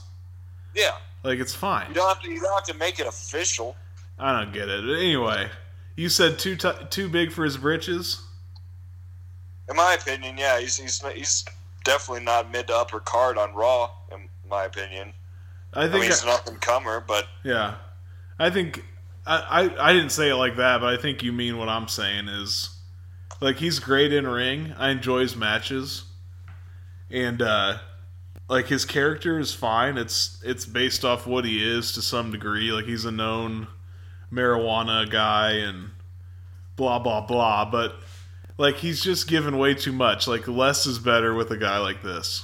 [0.75, 1.87] Yeah, Like it's fine.
[1.89, 2.29] you don't have to.
[2.31, 3.75] You don't have to make it official.
[4.17, 4.83] I don't get it.
[4.83, 5.49] Anyway,
[5.95, 8.21] you said too t- too big for his britches.
[9.69, 11.45] In my opinion, yeah, he's he's he's
[11.83, 13.91] definitely not mid to upper card on Raw.
[14.11, 15.13] In my opinion,
[15.73, 16.01] I I think.
[16.01, 17.75] mean he's an up and comer, but yeah,
[18.39, 18.83] I think
[19.25, 21.87] I, I I didn't say it like that, but I think you mean what I'm
[21.87, 22.69] saying is
[23.41, 24.73] like he's great in ring.
[24.77, 26.03] I enjoy his matches,
[27.09, 27.77] and uh,
[28.49, 29.97] like his character is fine.
[29.97, 32.71] It's it's based off what he is to some degree.
[32.71, 33.67] Like he's a known
[34.31, 35.91] marijuana guy and
[36.75, 37.65] blah blah blah.
[37.69, 37.95] But
[38.57, 40.27] like he's just given way too much.
[40.27, 42.43] Like less is better with a guy like this.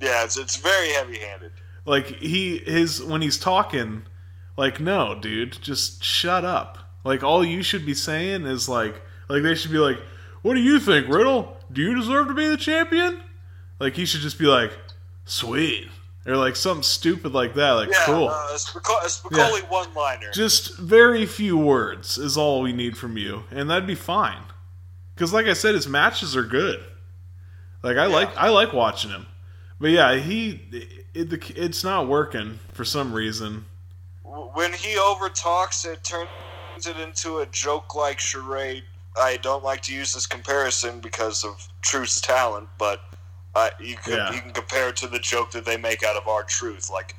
[0.00, 1.52] yeah, it's it's very heavy handed.
[1.84, 4.04] Like he his when he's talking,
[4.56, 6.78] like no, dude, just shut up.
[7.04, 8.94] Like all you should be saying is like
[9.28, 9.98] like they should be like,
[10.42, 11.56] "What do you think, Riddle?
[11.72, 13.20] Do you deserve to be the champion?"
[13.78, 14.72] Like he should just be like,
[15.24, 15.88] "Sweet."
[16.24, 18.28] Or like something stupid like that, like Yeah, cool.
[18.28, 20.30] uh, a, Spico- a Spicoli one liner.
[20.32, 24.42] Just very few words is all we need from you, and that'd be fine.
[25.16, 26.80] Because, like I said, his matches are good.
[27.82, 29.26] Like I like I like watching him,
[29.80, 30.60] but yeah, he
[31.12, 33.64] it, the it's not working for some reason.
[34.54, 36.28] When he overtalks, it turns
[36.86, 38.84] it into a joke-like charade.
[39.20, 43.00] I don't like to use this comparison because of Truth's talent, but
[43.54, 44.32] uh, you can Yeah.
[44.32, 47.14] you can compare it to the joke that they make out of R-Truth, like,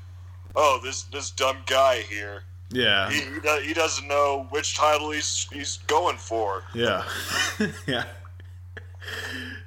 [0.55, 5.47] "Oh, this this dumb guy here, Yeah, he he, he doesn't know which title he's
[5.51, 7.03] he's going for." yeah,
[7.85, 8.05] yeah.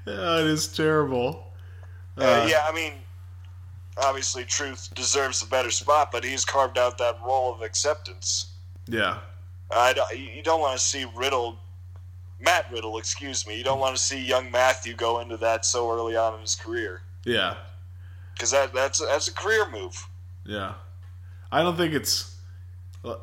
[0.05, 1.53] Yeah, it is terrible.
[2.19, 2.95] Uh, yeah, I mean,
[3.99, 8.47] obviously, Truth deserves a better spot, but he's carved out that role of acceptance.
[8.87, 9.19] Yeah,
[9.75, 11.59] I don't- you don't want to see Riddle,
[12.41, 13.57] Matt Riddle, excuse me.
[13.57, 16.55] You don't want to see young Matthew go into that so early on in his
[16.55, 17.57] career yeah,
[18.35, 20.07] because that that's that's a career move.
[20.45, 20.75] yeah.
[21.51, 22.35] I don't think it's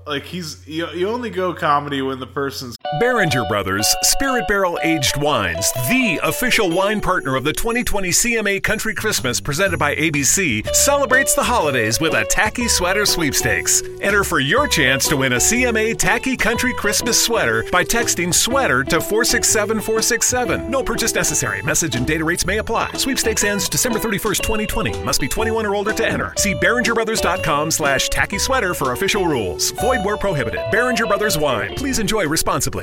[0.07, 5.17] like he's you, you only go comedy when the person's Beringer Brothers Spirit Barrel Aged
[5.17, 11.33] Wines, the official wine partner of the 2020 CMA Country Christmas presented by ABC, celebrates
[11.33, 13.81] the holidays with a tacky sweater sweepstakes.
[14.01, 18.83] Enter for your chance to win a CMA Tacky Country Christmas sweater by texting sweater
[18.83, 20.69] to 467467.
[20.69, 21.61] No purchase necessary.
[21.61, 22.91] Message and data rates may apply.
[22.93, 25.03] Sweepstakes ends December 31st, 2020.
[25.03, 26.33] Must be 21 or older to enter.
[26.37, 29.71] See BeringerBrothers.com slash tacky sweater for official rules.
[29.71, 30.61] Void where prohibited.
[30.71, 31.75] Beringer Brothers Wine.
[31.75, 32.82] Please enjoy responsibly.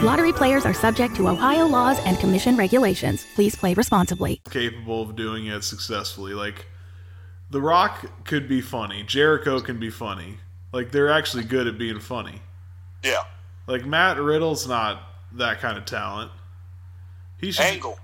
[0.00, 3.26] Lottery players are subject to Ohio laws and commission regulations.
[3.34, 4.40] Please play responsibly.
[4.48, 6.34] capable of doing it successfully.
[6.34, 6.66] Like
[7.50, 9.02] The Rock could be funny.
[9.02, 10.36] Jericho can be funny.
[10.72, 12.40] Like they're actually good at being funny.
[13.02, 13.24] Yeah.
[13.66, 16.30] Like Matt Riddle's not that kind of talent.
[17.38, 17.98] He should Angle.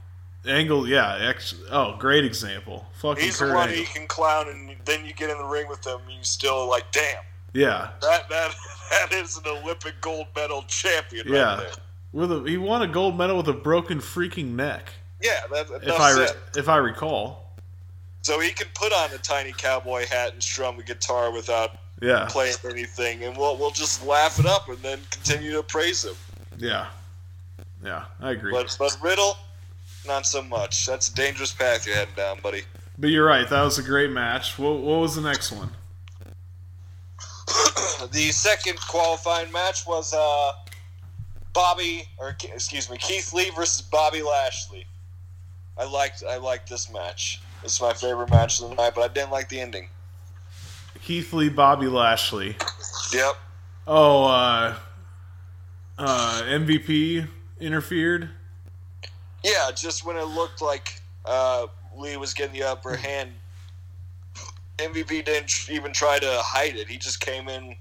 [0.47, 1.17] Angle, yeah.
[1.21, 2.87] Ex- oh, great example.
[3.01, 3.85] Fucking He's the Kurt one Angle.
[3.85, 6.69] he can clown, and then you get in the ring with him, and you still
[6.69, 7.23] like, damn,
[7.55, 8.55] Yeah, that that
[8.95, 11.57] that is an Olympic gold medal champion right yeah.
[11.57, 11.73] there.
[12.13, 14.93] With a, he won a gold medal with a broken freaking neck.
[15.21, 16.37] Yeah, that, If I said.
[16.57, 17.57] if I recall.
[18.23, 22.27] So he can put on a tiny cowboy hat and strum a guitar without Yeah.
[22.31, 26.15] playing anything, and we'll we'll just laugh it up and then continue to praise him.
[26.59, 26.87] Yeah.
[27.83, 28.53] Yeah, I agree.
[28.53, 29.37] But but Riddle,
[30.07, 30.87] not so much.
[30.87, 32.63] That's a dangerous path you're heading down, buddy.
[32.99, 33.49] But you're right.
[33.49, 34.59] That was a great match.
[34.59, 35.71] What, what was the next one?
[38.13, 40.53] the second qualifying match was uh,
[41.53, 44.87] Bobby, or excuse me, Keith Lee versus Bobby Lashley.
[45.77, 47.41] I liked I liked this match.
[47.63, 49.89] It's my favorite match of the night, but I didn't like the ending.
[51.03, 52.57] Keith Lee, Bobby Lashley.
[53.13, 53.35] Yep.
[53.87, 54.75] Oh, uh,
[55.99, 57.27] uh, MVP
[57.61, 58.31] interfered.
[59.43, 61.67] Yeah, just when it looked like uh,
[61.97, 63.33] Lee was getting the upper hand,
[64.79, 66.89] MVP didn't even try to hide it.
[66.89, 67.77] He just came in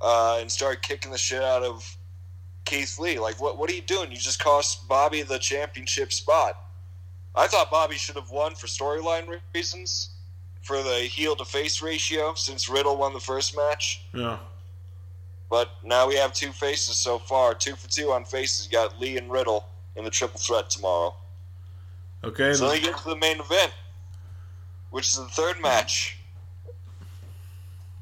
[0.00, 1.96] uh, and started kicking the shit out of
[2.64, 3.18] Keith Lee.
[3.18, 3.58] Like, what?
[3.58, 4.10] What are you doing?
[4.10, 6.58] You just cost Bobby the championship spot.
[7.34, 10.10] I thought Bobby should have won for storyline reasons,
[10.62, 14.04] for the heel to face ratio, since Riddle won the first match.
[14.12, 14.38] Yeah.
[15.48, 18.66] But now we have two faces so far, two for two on faces.
[18.66, 19.64] You got Lee and Riddle
[19.96, 21.14] in the triple threat tomorrow.
[22.22, 22.52] Okay.
[22.52, 23.72] So then- get to the main event,
[24.90, 26.18] which is the third match.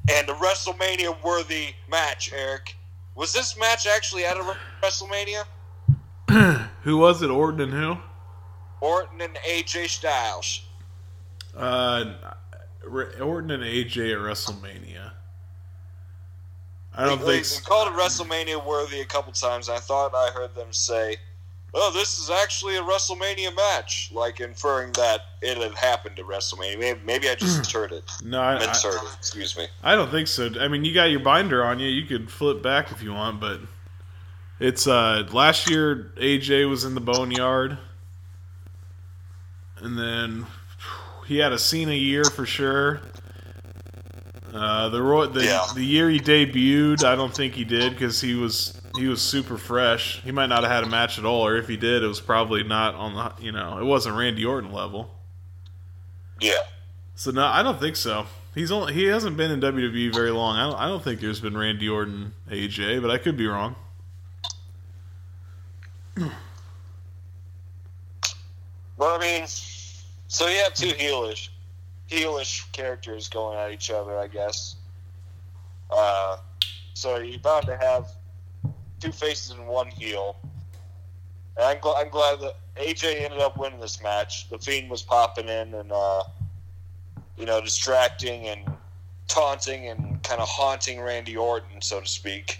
[0.09, 2.75] And a WrestleMania worthy match, Eric.
[3.15, 5.43] Was this match actually at a WrestleMania?
[6.83, 7.29] who was it?
[7.29, 7.97] Orton and who?
[8.81, 10.61] Orton and AJ Styles.
[11.55, 12.13] Uh,
[13.19, 15.11] Orton and AJ at WrestleMania.
[16.95, 17.37] I don't They- think.
[17.39, 17.61] They So.
[17.65, 19.69] called it WrestleMania worthy a couple times.
[19.69, 21.17] I thought I heard them say,
[21.73, 26.79] "Oh, this is actually a WrestleMania match," like inferring that it had happened at WrestleMania.
[26.79, 28.03] Maybe, maybe I just heard it.
[28.23, 29.15] No, I, misheard I, it.
[29.17, 29.67] Excuse me.
[29.83, 30.49] I don't think so.
[30.59, 31.87] I mean, you got your binder on you.
[31.89, 33.59] You could flip back if you want, but
[34.59, 37.77] it's uh last year AJ was in the boneyard,
[39.77, 40.45] and then
[41.27, 43.01] he had a Cena year for sure.
[44.53, 45.65] Uh, the the Yeah.
[45.75, 49.57] the year he debuted, I don't think he did because he was he was super
[49.57, 50.21] fresh.
[50.21, 52.21] He might not have had a match at all, or if he did, it was
[52.21, 55.11] probably not on the you know it wasn't Randy Orton level.
[56.39, 56.61] Yeah.
[57.15, 58.25] So no, I don't think so.
[58.55, 60.57] He's only he hasn't been in WWE very long.
[60.57, 63.75] I don't, I don't think there's been Randy Orton AJ, but I could be wrong.
[68.97, 71.49] Well, I mean, so you have two heelish,
[72.09, 74.75] heelish characters going at each other, I guess.
[75.89, 76.37] Uh,
[76.93, 78.07] so you're bound to have
[78.99, 80.37] two faces and one heel.
[81.57, 84.49] And I'm, gl- I'm glad that AJ ended up winning this match.
[84.49, 86.23] The Fiend was popping in and, uh,
[87.37, 88.61] you know, distracting and
[89.29, 92.59] taunting and kind of haunting Randy Orton, so to speak.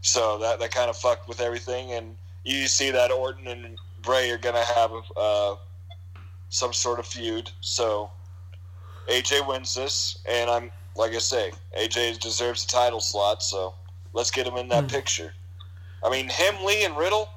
[0.00, 4.30] So that that kind of fucked with everything, and you see that Orton and Bray
[4.30, 5.56] are gonna have uh,
[6.50, 7.50] some sort of feud.
[7.60, 8.10] So
[9.08, 13.42] AJ wins this, and I'm like I say, AJ deserves a title slot.
[13.42, 13.74] So
[14.14, 15.34] let's get him in that picture.
[16.02, 17.28] I mean, him, Lee, and Riddle.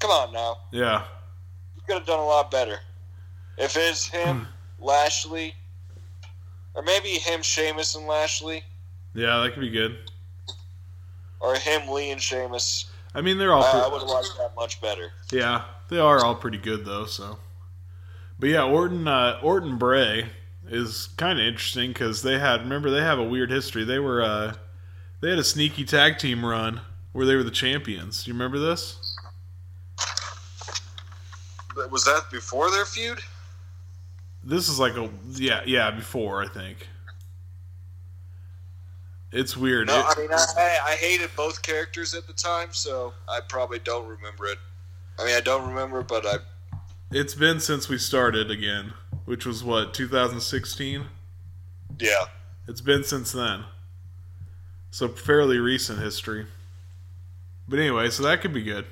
[0.00, 1.04] Come on now, Yeah,
[1.76, 2.78] you could have done a lot better.
[3.56, 4.46] If it's him,
[4.80, 5.54] Lashley,
[6.74, 8.64] or maybe him, Sheamus, and Lashley,
[9.14, 9.96] yeah, that could be good.
[11.40, 12.86] or him, Lee, and Sheamus.
[13.14, 15.12] I mean, they're all I, I would have liked that much better.
[15.32, 17.06] yeah, they are all pretty good though.
[17.06, 17.38] So,
[18.38, 20.26] but yeah, Orton uh, Orton Bray
[20.68, 23.84] is kind of interesting because they had remember they have a weird history.
[23.84, 24.54] They were uh,
[25.24, 28.26] they had a sneaky tag team run where they were the champions.
[28.26, 29.16] You remember this?
[31.90, 33.20] Was that before their feud?
[34.42, 36.86] This is like a yeah yeah before I think.
[39.32, 39.86] It's weird.
[39.86, 43.40] No, It- I mean I, I, I hated both characters at the time, so I
[43.48, 44.58] probably don't remember it.
[45.18, 46.36] I mean I don't remember, but I
[47.12, 48.92] It's been since we started again,
[49.24, 51.06] which was what 2016.
[51.98, 52.26] yeah.
[52.68, 53.64] It's been since then,
[54.94, 56.46] so fairly recent history.
[57.66, 58.86] But anyway, so that could be good.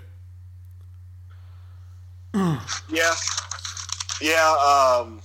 [2.89, 3.13] Yeah.
[4.21, 5.21] Yeah, um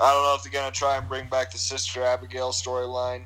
[0.00, 3.24] I don't know if they're gonna try and bring back the Sister Abigail storyline.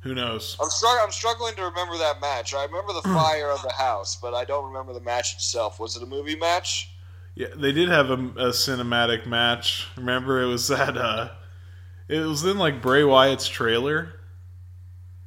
[0.00, 0.56] Who knows?
[0.60, 2.52] I'm strugg- I'm struggling to remember that match.
[2.52, 5.78] I remember the fire of the house, but I don't remember the match itself.
[5.78, 6.90] Was it a movie match?
[7.36, 9.86] Yeah, they did have a, a cinematic match.
[9.96, 10.96] Remember, it was that.
[10.96, 11.30] uh
[12.08, 14.19] It was in like Bray Wyatt's trailer.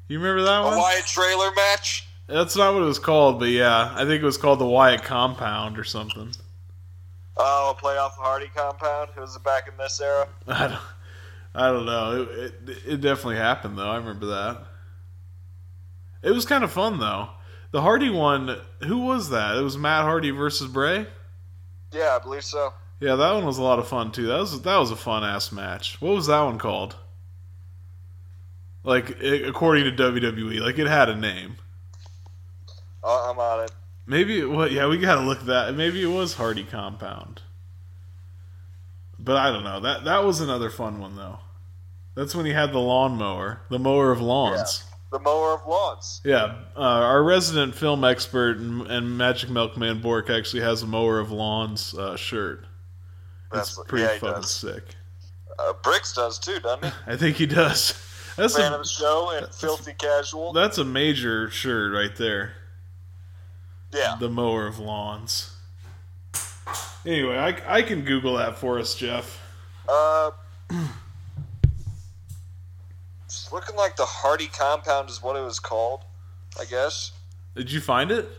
[0.07, 0.77] You remember that A one?
[0.77, 2.07] Wyatt trailer match?
[2.27, 5.03] That's not what it was called, but yeah, I think it was called the Wyatt
[5.03, 6.31] Compound or something.
[7.35, 9.09] Oh, a playoff Hardy compound?
[9.15, 10.27] It Was it back in this era?
[10.47, 10.79] I don't,
[11.55, 12.27] I don't know.
[12.29, 13.89] It, it, it definitely happened though.
[13.89, 14.63] I remember that.
[16.21, 17.29] It was kind of fun though.
[17.71, 18.55] The Hardy one.
[18.83, 19.57] Who was that?
[19.57, 21.07] It was Matt Hardy versus Bray.
[21.91, 22.73] Yeah, I believe so.
[22.99, 24.27] Yeah, that one was a lot of fun too.
[24.27, 25.99] That was that was a fun ass match.
[26.01, 26.95] What was that one called?
[28.83, 31.55] Like i according to WWE, like it had a name.
[33.03, 33.71] Uh, I'm on it.
[34.05, 34.71] Maybe it was.
[34.71, 35.73] Yeah, we gotta look that.
[35.75, 37.41] Maybe it was Hardy Compound.
[39.17, 39.79] But I don't know.
[39.79, 41.39] That that was another fun one though.
[42.15, 44.83] That's when he had the lawnmower, the mower of lawns.
[45.11, 46.21] The mower of lawns.
[46.23, 51.19] Yeah, uh, our resident film expert and, and Magic Milkman Bork actually has a mower
[51.19, 52.65] of lawns uh, shirt.
[53.51, 54.51] That's It's pretty yeah, fucking does.
[54.51, 54.83] sick.
[55.57, 56.91] Uh, Bricks does too, doesn't he?
[57.07, 57.93] I think he does.
[58.35, 60.53] That's Fan a, show and filthy casual.
[60.53, 62.53] that's a major shirt right there.
[63.93, 64.15] Yeah.
[64.19, 65.55] The mower of lawns.
[67.05, 69.39] Anyway, I, I can Google that for us, Jeff.
[69.87, 70.31] Uh,
[73.25, 76.01] it's looking like the Hardy compound is what it was called.
[76.59, 77.11] I guess.
[77.55, 78.29] Did you find it?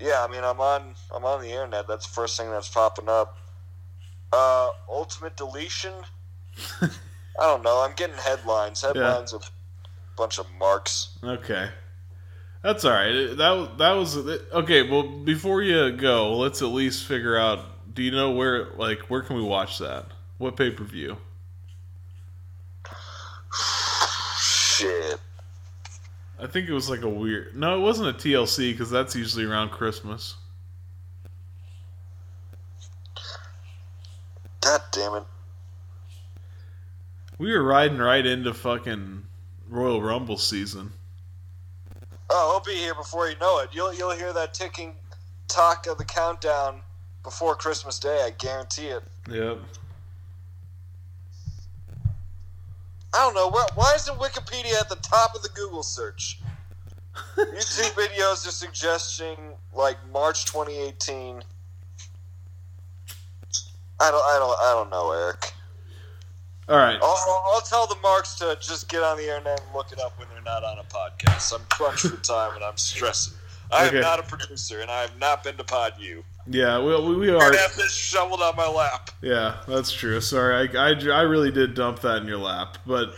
[0.00, 1.88] Yeah, I mean, I'm on I'm on the internet.
[1.88, 3.36] That's the first thing that's popping up.
[4.32, 5.92] Uh, ultimate deletion.
[7.38, 7.84] I don't know.
[7.84, 8.82] I'm getting headlines.
[8.82, 11.16] Headlines of a bunch of marks.
[11.22, 11.70] Okay.
[12.62, 13.36] That's all right.
[13.36, 14.88] That that was okay.
[14.88, 17.60] Well, before you go, let's at least figure out.
[17.94, 18.70] Do you know where?
[18.76, 20.06] Like, where can we watch that?
[20.38, 21.16] What pay per view?
[24.40, 25.20] Shit.
[26.40, 27.56] I think it was like a weird.
[27.56, 30.34] No, it wasn't a TLC because that's usually around Christmas.
[34.60, 35.24] God damn it.
[37.38, 39.22] We were riding right into fucking
[39.68, 40.92] Royal Rumble season.
[42.30, 43.70] Oh, I'll be here before you know it.
[43.72, 44.94] You'll you'll hear that ticking
[45.46, 46.80] talk of the countdown
[47.22, 48.22] before Christmas Day.
[48.26, 49.02] I guarantee it.
[49.30, 49.58] Yep.
[53.14, 53.48] I don't know.
[53.48, 56.40] Why, why isn't Wikipedia at the top of the Google search?
[57.36, 59.36] YouTube videos are suggesting
[59.74, 61.42] like March 2018.
[64.00, 64.22] I don't.
[64.22, 64.58] I don't.
[64.60, 65.52] I don't know, Eric.
[66.68, 66.98] All right.
[67.02, 70.18] I'll, I'll- tell the marks to just get on the internet and look it up
[70.18, 71.52] when they're not on a podcast.
[71.54, 73.34] I'm crunched for time and I'm stressing.
[73.70, 73.96] I Okay.
[73.96, 76.24] am not a producer and I have not been to Pod U.
[76.46, 77.54] Yeah, we, we, we I are.
[77.54, 79.10] have this shoveled on my lap.
[79.20, 80.18] Yeah, that's true.
[80.22, 83.12] Sorry, I, I, I really did dump that in your lap, but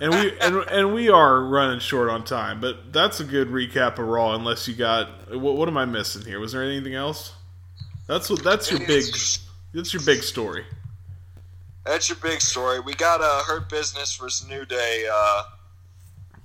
[0.00, 2.60] and we and, and we are running short on time.
[2.60, 4.34] But that's a good recap of Raw.
[4.36, 6.38] Unless you got what, what am I missing here?
[6.38, 7.32] Was there anything else?
[8.06, 9.02] That's what that's your big
[9.74, 10.64] that's your big story.
[11.88, 12.80] That's your big story.
[12.80, 15.42] We got a Hurt Business versus New Day uh,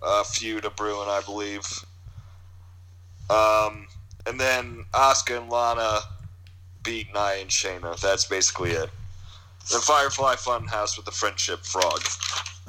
[0.02, 1.66] uh, feud of brewing, I believe.
[3.30, 3.88] Um,
[4.26, 6.00] and then Asuka and Lana
[6.82, 8.00] beat Nia and Shayna.
[8.00, 8.90] That's basically it.
[9.70, 12.00] The Firefly Funhouse with the Friendship Frog.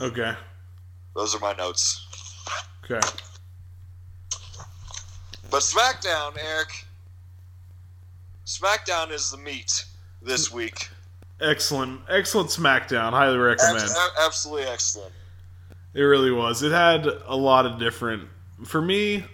[0.01, 0.35] Okay.
[1.14, 2.05] Those are my notes.
[2.83, 3.07] Okay.
[5.49, 6.87] But SmackDown, Eric.
[8.47, 9.85] SmackDown is the meat
[10.20, 10.89] this week.
[11.45, 13.11] Excellent, excellent SmackDown.
[13.11, 13.76] Highly recommend.
[13.76, 15.12] Abs- absolutely excellent.
[15.92, 16.62] It really was.
[16.62, 18.28] It had a lot of different
[18.64, 19.24] for me,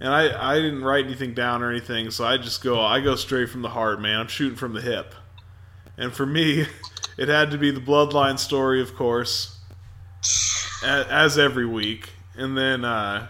[0.00, 3.16] and I I didn't write anything down or anything, so I just go I go
[3.16, 4.20] straight from the heart, man.
[4.20, 5.14] I'm shooting from the hip.
[5.98, 6.66] And for me,
[7.18, 9.58] it had to be the bloodline story, of course,
[10.82, 13.28] as every week, and then uh,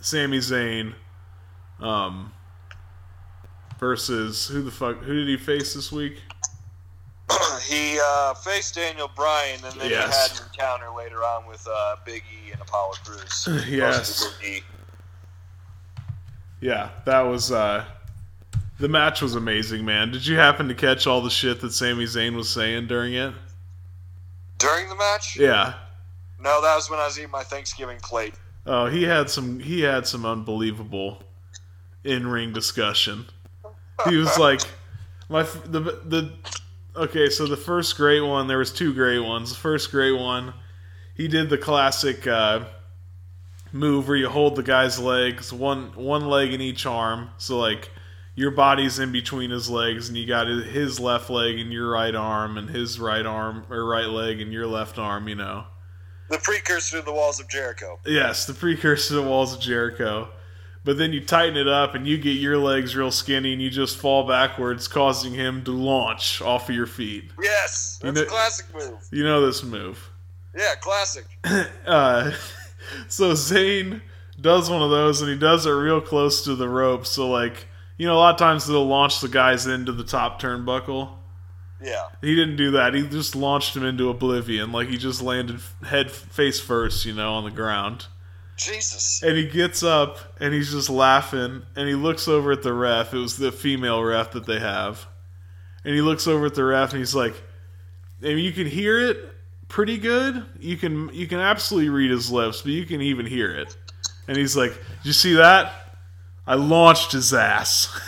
[0.00, 0.94] Sami Zayn
[1.80, 2.32] um,
[3.78, 6.20] versus who the fuck who did he face this week?
[7.66, 10.06] He uh, faced Daniel Bryan, and then Yes.
[10.14, 13.48] he had an encounter later on with uh, Big E and Apollo Crews.
[13.68, 14.24] Yes.
[14.44, 14.60] E.
[16.60, 17.84] Yeah, that was uh
[18.78, 20.10] the match was amazing, man.
[20.10, 23.32] Did you happen to catch all the shit that Sami Zayn was saying during it?
[24.58, 25.36] During the match?
[25.38, 25.74] Yeah.
[26.40, 28.34] No, that was when I was eating my Thanksgiving plate.
[28.66, 31.22] Oh, he had some he had some unbelievable
[32.04, 33.26] in-ring discussion.
[34.08, 34.60] He was like
[35.28, 36.32] my the the
[36.96, 39.50] okay, so the first great one, there was two great ones.
[39.50, 40.54] The first great one,
[41.14, 42.64] he did the classic uh
[43.72, 47.30] move where you hold the guy's legs, one one leg in each arm.
[47.38, 47.90] So like
[48.34, 51.90] your body's in between his legs, and you got his- his left leg and your
[51.90, 55.28] right arm, and his right arm or right leg and your left arm.
[55.28, 55.64] You know.
[56.28, 57.98] The precursor to the Walls of Jericho.
[58.04, 60.28] Yes, the precursor to the Walls of Jericho.
[60.86, 63.68] But then you tighten it up and you get your legs real skinny and you
[63.70, 67.24] just fall backwards, causing him to launch off of your feet.
[67.42, 68.94] Yes, You that's a know- classic move.
[69.10, 70.08] You know this move.
[70.56, 71.26] Yeah, classic.
[71.86, 72.32] Uh,
[73.08, 74.00] so Zayn
[74.40, 77.04] does one of those and he does it real close to the rope.
[77.04, 77.66] So, like,
[77.98, 81.10] you know, a lot of times they'll launch the guys into the top turnbuckle.
[81.82, 82.04] Yeah.
[82.22, 82.94] He didn't do that.
[82.94, 84.70] He just launched him into oblivion.
[84.72, 88.06] Like, he just landed head face first, you know, on the ground.
[88.56, 89.22] Jesus.
[89.22, 93.12] And he gets up and he's just laughing and he looks over at the ref.
[93.12, 95.06] It was the female ref that they have.
[95.84, 97.34] And he looks over at the ref and he's like
[98.22, 99.18] and you can hear it
[99.68, 100.44] pretty good.
[100.58, 103.76] You can you can absolutely read his lips, but you can even hear it.
[104.28, 105.72] And he's like, "Did you see that?
[106.46, 107.88] I launched his ass."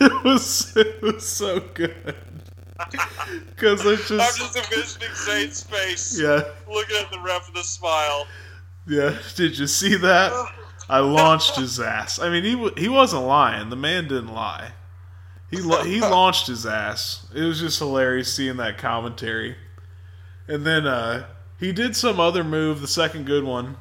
[0.00, 2.16] it was it was so good
[3.50, 6.18] because it's I'm just just envisioning Zayn's face.
[6.20, 6.42] Yeah.
[6.68, 8.26] Looking at the ref with a smile.
[8.86, 9.18] yeah.
[9.36, 10.32] Did you see that?
[10.88, 12.18] I launched his ass.
[12.18, 13.70] I mean, he he wasn't lying.
[13.70, 14.72] The man didn't lie.
[15.50, 17.26] He la- he launched his ass.
[17.34, 19.56] It was just hilarious seeing that commentary.
[20.48, 21.26] And then uh,
[21.58, 23.76] he did some other move, the second good one.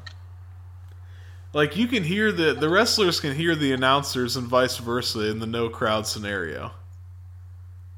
[1.54, 5.40] Like you can hear the the wrestlers can hear the announcers and vice versa in
[5.40, 6.72] the no crowd scenario.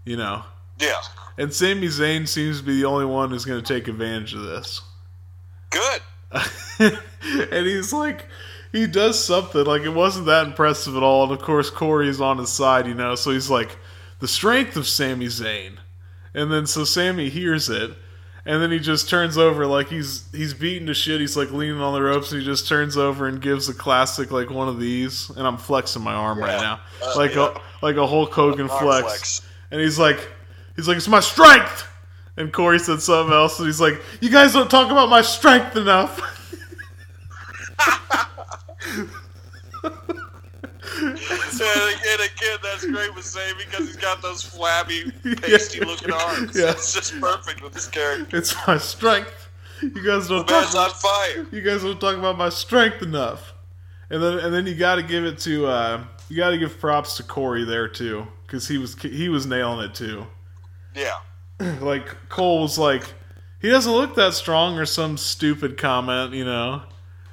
[0.05, 0.43] You know.
[0.79, 0.95] Yeah.
[1.37, 4.43] And Sami Zayn seems to be the only one who's going to take advantage of
[4.43, 4.81] this.
[5.69, 6.01] Good.
[6.79, 8.25] and he's like,
[8.71, 11.23] he does something like it wasn't that impressive at all.
[11.23, 13.77] And of course, Corey's on his side, you know, so he's like,
[14.19, 15.77] the strength of Sami Zayn.
[16.33, 17.91] And then so Sami hears it,
[18.45, 21.21] and then he just turns over like he's he's beaten to shit.
[21.21, 24.31] He's like leaning on the ropes, and he just turns over and gives a classic
[24.31, 25.29] like one of these.
[25.29, 27.53] And I'm flexing my arm right now, Uh, like yeah.
[27.81, 29.03] a like a Hulk Hogan flex.
[29.05, 29.41] flex.
[29.69, 30.27] And he's like,
[30.75, 31.87] he's like, it's my strength.
[32.37, 35.75] And Corey said something else, and he's like, you guys don't talk about my strength
[35.75, 36.19] enough.
[41.03, 45.11] and, and again, that's great with Zayn because he's got those flabby,
[45.41, 46.57] pasty looking arms.
[46.57, 46.71] Yeah.
[46.71, 48.37] It's just perfect with this character.
[48.37, 49.49] It's my strength.
[49.81, 50.89] You guys don't The man's talk.
[50.89, 51.47] on fire.
[51.51, 53.53] You guys don't talk about my strength enough.
[54.09, 56.79] And then and then you got to give it to uh, you got to give
[56.79, 60.27] props to Corey there too because he was he was nailing it too.
[60.95, 61.19] Yeah.
[61.81, 63.03] like Cole was like
[63.59, 66.83] he doesn't look that strong or some stupid comment, you know.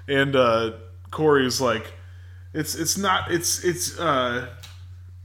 [0.06, 0.72] And uh,
[1.10, 1.92] Corey was like,
[2.52, 4.48] it's it's not it's it's uh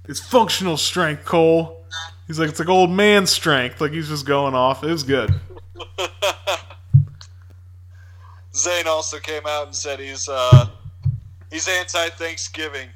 [0.07, 1.83] it's functional strength, Cole.
[2.27, 3.81] He's like it's like old man strength.
[3.81, 4.83] Like he's just going off.
[4.83, 5.33] It was good.
[8.53, 10.69] Zayn also came out and said he's uh,
[11.51, 12.89] he's anti-Thanksgiving.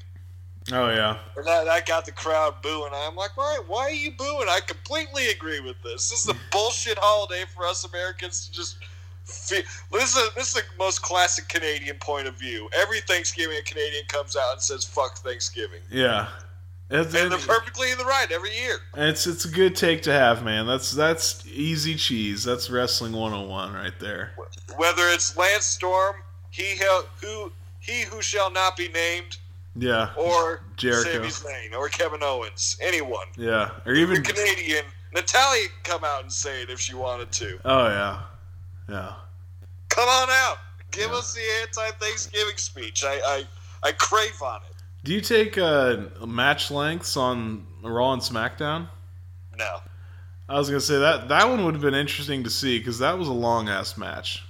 [0.72, 1.18] Oh yeah.
[1.36, 2.92] And that, that got the crowd booing.
[2.94, 4.48] I'm like, why, why are you booing?
[4.50, 6.10] I completely agree with this.
[6.10, 8.78] This is a bullshit holiday for us Americans to just.
[9.24, 12.68] Fe- this is this is the most classic Canadian point of view.
[12.76, 16.30] Every Thanksgiving, a Canadian comes out and says "fuck Thanksgiving," Yeah.
[16.92, 18.78] It's, and they're perfectly in the right every year.
[18.98, 20.66] it's it's a good take to have, man.
[20.66, 22.44] That's that's easy cheese.
[22.44, 24.32] That's wrestling 101 right there.
[24.76, 26.16] Whether it's Lance Storm,
[26.50, 26.80] he
[27.22, 29.38] who he who shall not be named,
[29.76, 30.14] Yeah.
[30.18, 31.28] or Jericho.
[31.28, 33.28] Sami Zayn, or Kevin Owens, anyone.
[33.38, 33.72] Yeah.
[33.86, 37.60] Or even Canadian, Natalya can come out and say it if she wanted to.
[37.66, 38.22] Oh yeah.
[38.90, 39.14] Yeah.
[39.90, 40.58] Come on out.
[40.92, 43.04] Give us the anti-Thanksgiving speech.
[43.06, 43.44] I, I,
[43.84, 44.76] I crave on it.
[45.04, 48.90] Do you take uh, match lengths on Raw and SmackDown?
[49.58, 49.78] No.
[50.50, 53.18] I was gonna say that that one would have been interesting to see because that
[53.18, 54.44] was a long ass match.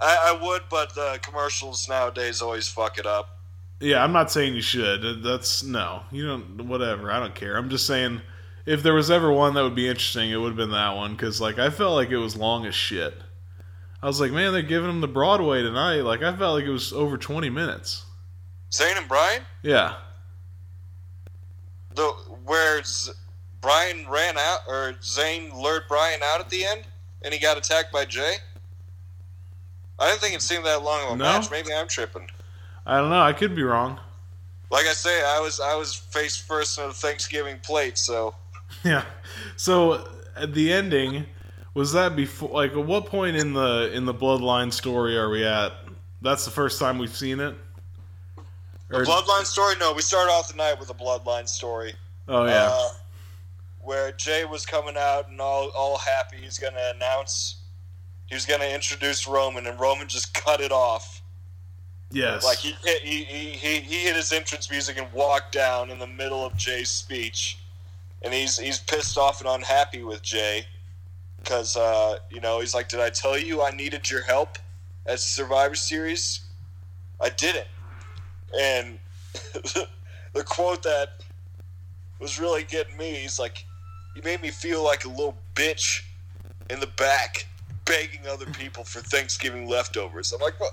[0.00, 3.35] I, I would, but the commercials nowadays always fuck it up.
[3.80, 5.22] Yeah, I'm not saying you should.
[5.22, 6.66] That's no, you don't.
[6.66, 7.56] Whatever, I don't care.
[7.56, 8.22] I'm just saying
[8.64, 11.12] if there was ever one that would be interesting, it would have been that one
[11.12, 13.14] because like I felt like it was long as shit.
[14.02, 16.02] I was like, man, they're giving him the Broadway tonight.
[16.02, 18.04] Like I felt like it was over 20 minutes.
[18.70, 19.94] Zayn and Bryan, Yeah,
[21.94, 22.06] the
[22.44, 23.12] where Z-
[23.60, 26.82] Bryan ran out or Zayn lured Bryan out at the end,
[27.22, 28.34] and he got attacked by Jay.
[29.98, 31.24] I didn't think it seemed that long of a No?
[31.24, 31.50] match.
[31.50, 32.28] Maybe I'm tripping.
[32.86, 33.20] I don't know.
[33.20, 33.98] I could be wrong.
[34.70, 38.34] Like I say, I was I was face first on the Thanksgiving plate, so
[38.84, 39.04] Yeah.
[39.56, 41.26] So at the ending,
[41.74, 42.50] was that before?
[42.50, 45.72] Like, at what point in the in the Bloodline story are we at?
[46.22, 47.54] That's the first time we've seen it.
[48.88, 49.74] the bloodline story.
[49.78, 51.94] No, we started off the night with a bloodline story.
[52.28, 52.70] Oh yeah.
[52.72, 52.88] Uh,
[53.80, 56.38] where Jay was coming out and all all happy.
[56.38, 57.56] He's going to announce.
[58.26, 61.15] He was going to introduce Roman, and Roman just cut it off.
[62.10, 62.44] Yes.
[62.44, 66.06] Like he hit, he, he, he, hit his entrance music and walked down in the
[66.06, 67.58] middle of Jay's speech,
[68.22, 70.66] and he's he's pissed off and unhappy with Jay
[71.38, 74.58] because uh, you know he's like, "Did I tell you I needed your help
[75.06, 76.40] at Survivor Series?
[77.20, 77.68] I didn't."
[78.58, 78.98] And
[80.32, 81.22] the quote that
[82.20, 83.64] was really getting me, he's like,
[84.14, 86.02] "You made me feel like a little bitch
[86.70, 87.46] in the back."
[87.84, 90.32] Begging other people for Thanksgiving leftovers.
[90.32, 90.72] I'm like, what?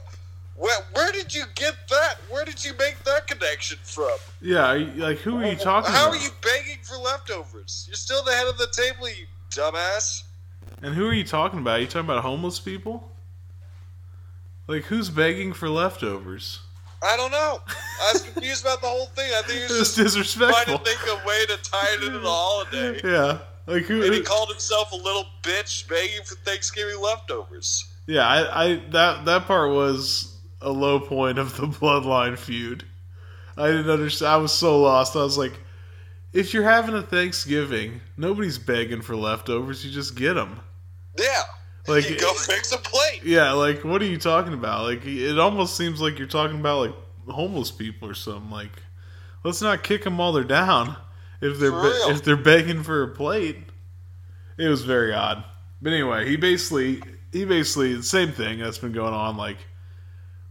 [0.56, 2.16] Where, where did you get that?
[2.30, 4.16] Where did you make that connection from?
[4.42, 4.72] yeah.
[4.96, 6.20] Like, who are you talking How about?
[6.20, 7.86] are you begging for leftovers?
[7.88, 10.24] You're still the head of the table, you dumbass.
[10.82, 11.78] And who are you talking about?
[11.78, 13.10] Are you talking about homeless people?
[14.68, 16.60] Like, who's begging for leftovers?
[17.02, 17.60] I don't know.
[17.68, 19.30] I was confused about the whole thing.
[19.36, 22.04] I think he was It's just trying to think of a way to tie it
[22.04, 23.02] into the holiday.
[23.04, 23.40] Yeah.
[23.66, 24.04] Like who?
[24.04, 27.86] And he called himself a little bitch begging for Thanksgiving leftovers.
[28.08, 30.33] Yeah, I, I that that part was
[30.64, 32.86] a low point of the bloodline feud.
[33.58, 34.32] I didn't understand.
[34.32, 35.16] I was so lost.
[35.16, 35.60] I was like,
[36.32, 39.86] if you're having a Thanksgiving, nobody's begging for leftovers.
[39.86, 40.60] You just get them.
[41.18, 41.44] Yeah.
[41.88, 43.24] Like you go fix a plate.
[43.24, 44.84] Yeah, like what are you talking about?
[44.84, 46.96] Like it almost seems like you're talking about like
[47.28, 48.50] homeless people or something.
[48.50, 48.72] Like
[49.44, 50.96] let's not kick them while they're down
[51.42, 53.58] if they're be- if they're begging for a plate.
[54.58, 55.44] It was very odd.
[55.82, 57.02] But anyway, he basically
[57.34, 59.36] he basically the same thing that's been going on.
[59.36, 59.58] Like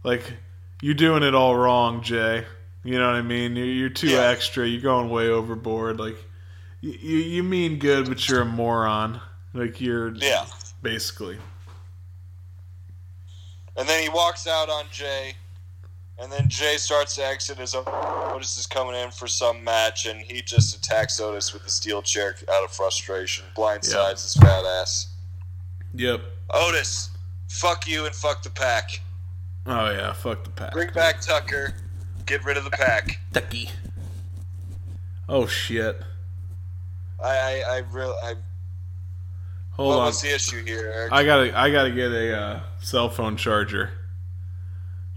[0.03, 0.33] like
[0.81, 2.45] you're doing it all wrong, Jay.
[2.83, 3.55] You know what I mean?
[3.55, 4.27] You're, you're too Yeah.
[4.27, 4.67] extra.
[4.67, 5.99] You're going way overboard.
[5.99, 6.17] Like
[6.81, 9.21] you, you you mean good, but you're a moron.
[9.53, 10.45] Like you're Yeah.
[10.81, 11.37] basically.
[13.75, 15.33] And then he walks out on Jay,
[16.19, 20.21] and then Jay starts to exit as Otis is coming in for some match, and
[20.21, 25.07] he just attacks Otis with the steel chair out of frustration, blindsides his fat ass.
[25.95, 26.21] Yep.
[26.51, 27.09] Otis,
[27.49, 28.99] fuck you and fuck the pack.
[29.65, 30.73] Oh yeah, fuck the pack.
[30.73, 31.73] Bring back Tucker.
[32.25, 33.19] Get rid of the pack.
[33.33, 33.69] Tucky.
[35.29, 36.01] Oh shit.
[37.23, 38.33] I, I, I really, I.
[39.71, 40.05] Hold what on.
[40.07, 41.11] was the issue here, Eric?
[41.13, 43.89] I gotta I gotta get a uh, cell phone charger.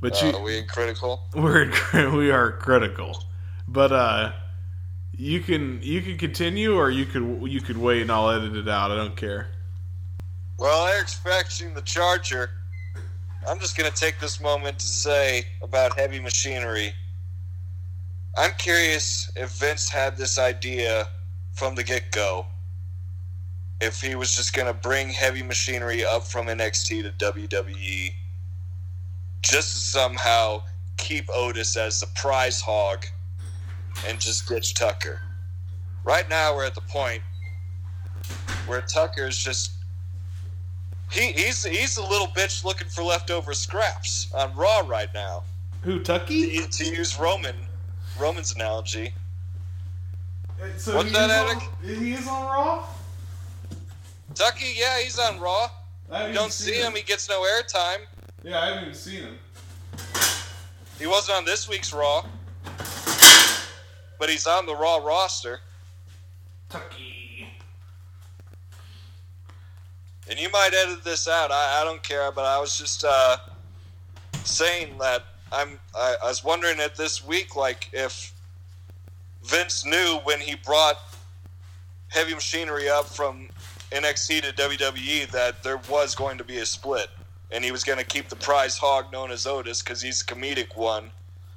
[0.01, 1.23] But Uh, you are we in critical?
[1.35, 3.23] we're in- we are critical.
[3.69, 4.33] But uh
[5.19, 8.69] you can you can continue or you could you could wait and I'll edit it
[8.69, 8.91] out.
[8.93, 9.49] I don't care.
[10.59, 12.51] Well, Eric's fetching the charger.
[13.49, 16.93] I'm just going to take this moment to say about heavy machinery.
[18.37, 21.09] I'm curious if Vince had this idea
[21.55, 22.47] from the get go.
[23.81, 28.13] If he was just going to bring heavy machinery up from NXT to WWE
[29.43, 30.63] just to somehow
[30.97, 33.07] keep Otis as the prize hog
[34.09, 35.21] and just ditch Tucker.
[36.03, 37.23] Right now, we're at the point
[38.67, 39.76] where Tucker's just
[41.11, 45.43] he, he's he's a little bitch looking for leftover scraps on Raw right now.
[45.83, 46.59] Who Tucky?
[46.59, 47.57] To, to use Roman
[48.19, 49.13] Roman's analogy.
[50.79, 51.99] So What's he that, is Eric?
[51.99, 52.87] He is on Raw?
[54.35, 55.69] Tucky, yeah, he's on Raw.
[56.27, 58.07] You don't see seen him; he gets no airtime.
[58.43, 59.39] Yeah, I haven't even seen him.
[60.99, 62.25] He wasn't on this week's Raw,
[64.19, 65.61] but he's on the Raw roster.
[66.69, 67.16] Tucky.
[70.29, 71.51] And you might edit this out.
[71.51, 73.37] I, I don't care, but I was just uh,
[74.45, 75.79] saying that I'm.
[75.95, 78.33] I, I was wondering at this week, like if
[79.45, 80.99] Vince knew when he brought
[82.09, 83.49] heavy machinery up from
[83.93, 87.09] NXT to WWE that there was going to be a split,
[87.53, 90.25] and he was going to keep the prize hog known as Otis because he's a
[90.25, 91.11] comedic one,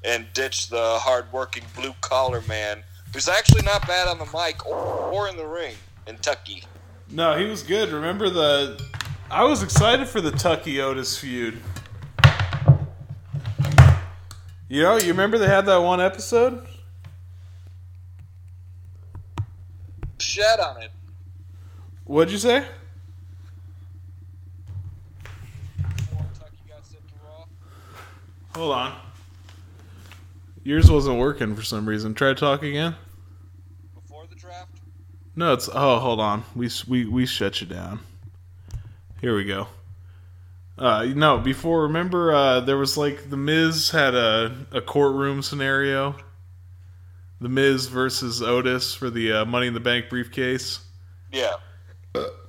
[0.03, 4.75] and ditch the hard-working blue collar man who's actually not bad on the mic or,
[4.75, 5.75] or in the ring
[6.07, 6.63] in Tucky.
[7.11, 7.89] No, he was good.
[7.89, 8.81] Remember the
[9.31, 11.59] I was excited for the Tucky Otis feud.
[14.67, 16.67] You know, you remember they had that one episode?
[20.19, 20.91] Shed on it.
[22.05, 22.65] What'd you say?
[28.55, 28.99] Hold on.
[30.63, 32.13] Yours wasn't working for some reason.
[32.13, 32.95] Try to talk again.
[35.39, 36.43] No, it's oh, hold on.
[36.53, 38.01] We we we shut you down.
[39.21, 39.67] Here we go.
[40.77, 46.17] Uh, no, before remember uh, there was like the Miz had a a courtroom scenario.
[47.39, 50.79] The Miz versus Otis for the uh, Money in the Bank briefcase,
[51.31, 51.53] Yeah.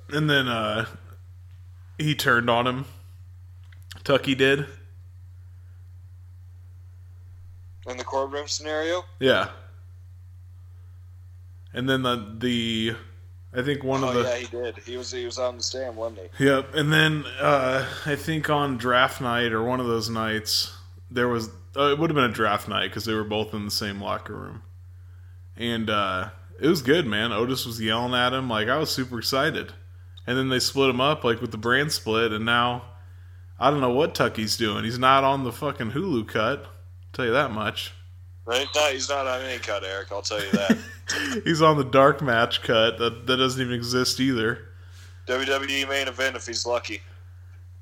[0.09, 0.85] and then uh,
[1.97, 2.83] he turned on him.
[4.03, 4.65] Tucky did.
[7.87, 9.05] In the courtroom scenario?
[9.17, 9.47] Yeah.
[11.73, 12.95] And then the the
[13.53, 14.77] I think one oh of the yeah, he did.
[14.79, 16.45] He was he was on the stand, wasn't he?
[16.45, 20.75] Yep, and then uh, I think on draft night or one of those nights,
[21.09, 23.65] there was uh, it would have been a draft night because they were both in
[23.65, 24.63] the same locker room,
[25.57, 27.33] and uh, it was good, man.
[27.33, 29.73] Otis was yelling at him like I was super excited,
[30.25, 32.83] and then they split him up like with the brand split, and now
[33.59, 34.85] I don't know what Tucky's doing.
[34.85, 36.67] He's not on the fucking Hulu cut.
[37.11, 37.93] tell you that much.
[38.45, 38.67] Right?
[38.75, 40.11] No, he's not on any cut, Eric.
[40.11, 40.77] I'll tell you that.
[41.43, 44.69] He's on the dark match cut that that doesn't even exist either.
[45.27, 47.01] WWE main event if he's lucky.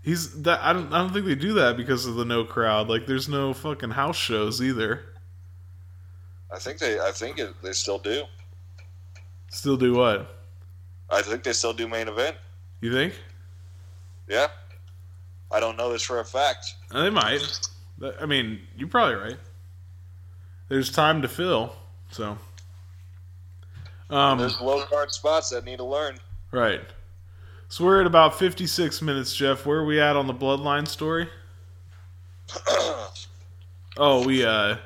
[0.02, 2.90] He's that I don't I don't think they do that because of the no crowd.
[2.90, 5.04] Like there's no fucking house shows either.
[6.54, 8.24] I think they I think it, they still do.
[9.52, 10.36] Still do what?
[11.10, 12.36] I think they still do main event.
[12.82, 13.14] You think?
[14.28, 14.48] Yeah.
[15.52, 16.76] I don't know this for a fact.
[16.94, 17.42] They might.
[18.22, 19.38] I mean, you're probably right.
[20.70, 21.76] There's time to fill,
[22.12, 22.38] so.
[24.10, 26.18] Um, There's low card spots that need to learn.
[26.52, 26.82] right.
[27.72, 29.64] So we're at about 56 minutes, Jeff.
[29.64, 31.30] Where are we at on the Bloodline story?
[33.98, 34.78] oh, we uh,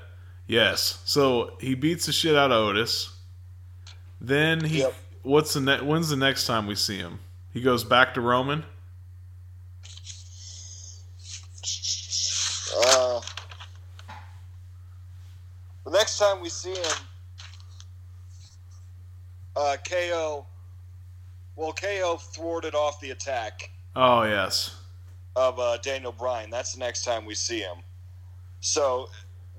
[0.47, 1.01] yes.
[1.05, 3.09] So he beats the shit out of Otis.
[4.19, 4.79] Then he.
[4.79, 4.93] yep.
[5.21, 7.19] What's the ne- When's the next time we see him?
[7.53, 8.65] He goes back to Roman.
[12.85, 13.21] Uh,
[15.85, 16.97] the next time we see him,
[19.55, 20.45] uh, KO.
[21.55, 24.75] Well, KO thwarted off the attack Oh yes.
[25.35, 26.49] of uh, Daniel Bryan.
[26.49, 27.77] That's the next time we see him.
[28.61, 29.09] So,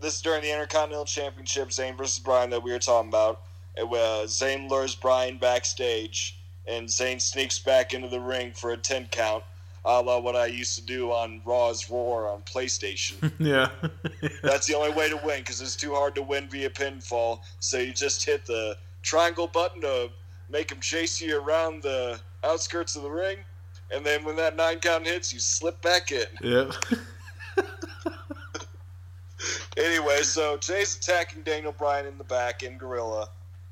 [0.00, 3.42] this is during the Intercontinental Championship, Zayn versus Bryan that we were talking about.
[3.76, 8.76] It was Zayn lures Bryan backstage, and Zayn sneaks back into the ring for a
[8.76, 9.44] 10 count,
[9.84, 13.32] a la what I used to do on Raw is War on PlayStation.
[13.38, 13.68] Yeah.
[14.42, 17.40] That's the only way to win because it's too hard to win via pinfall.
[17.60, 20.10] So you just hit the triangle button to
[20.50, 23.38] make him chase you around the outskirts of the ring,
[23.90, 26.26] and then when that nine count hits, you slip back in.
[26.42, 26.72] yep.
[29.76, 33.28] Anyway, so Jay's attacking Daniel Bryan in the back in Gorilla,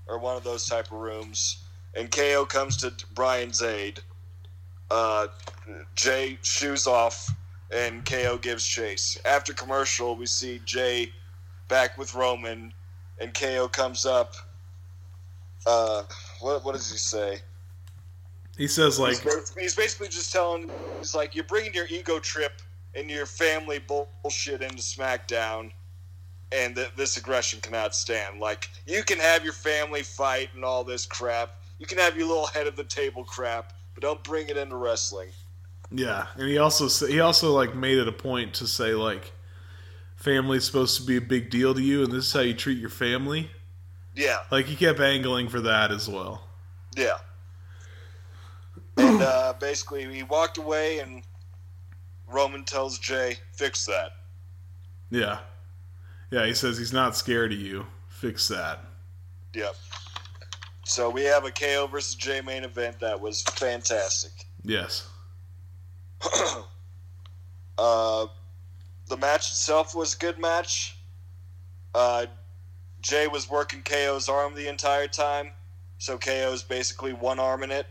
[0.09, 1.59] or one of those type of rooms,
[1.95, 4.01] and KO comes to Bryan's aid.
[4.93, 5.27] Uh,
[5.95, 7.31] Jay shoes off,
[7.75, 9.17] and KO gives chase.
[9.25, 11.11] After commercial, we see Jay
[11.69, 12.75] back with Roman,
[13.19, 14.35] and KO comes up.
[15.65, 16.03] Uh,
[16.41, 17.41] what what does he say?
[18.59, 19.13] He says like.
[19.13, 22.61] he's, basically, he's basically just telling he's like you're bringing your ego trip
[22.95, 25.73] and your family bullshit into SmackDown,
[26.53, 28.41] and th- this aggression cannot stand.
[28.41, 31.55] Like you can have your family fight and all this crap.
[31.79, 33.73] You can have your little head of the table crap,
[34.03, 35.31] don't bring it into wrestling.
[35.91, 39.33] Yeah, and he also he also like made it a point to say like,
[40.17, 42.79] family's supposed to be a big deal to you, and this is how you treat
[42.79, 43.51] your family.
[44.15, 46.45] Yeah, Like he kept angling for that as well.
[46.97, 47.17] yeah.
[48.99, 51.23] And uh, basically, he walked away, and
[52.29, 54.11] Roman tells Jay, "Fix that."
[55.11, 55.39] Yeah,
[56.31, 56.45] yeah.
[56.47, 57.87] He says he's not scared of you.
[58.09, 58.81] Fix that.
[59.55, 59.75] Yep.
[60.85, 64.33] So we have a KO versus Jay main event that was fantastic.
[64.65, 65.09] Yes.
[67.79, 68.27] Uh,
[69.09, 70.97] the match itself was a good match.
[71.95, 72.27] Uh,
[73.01, 75.51] Jay was working KO's arm the entire time,
[75.99, 77.87] so KO's basically one arm in it.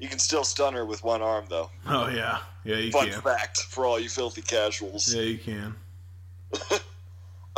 [0.00, 1.70] You can still stunner with one arm, though.
[1.86, 2.76] Oh yeah, yeah.
[2.76, 3.20] You Fun can.
[3.20, 5.14] Fun fact for all you filthy casuals.
[5.14, 5.74] Yeah, you can.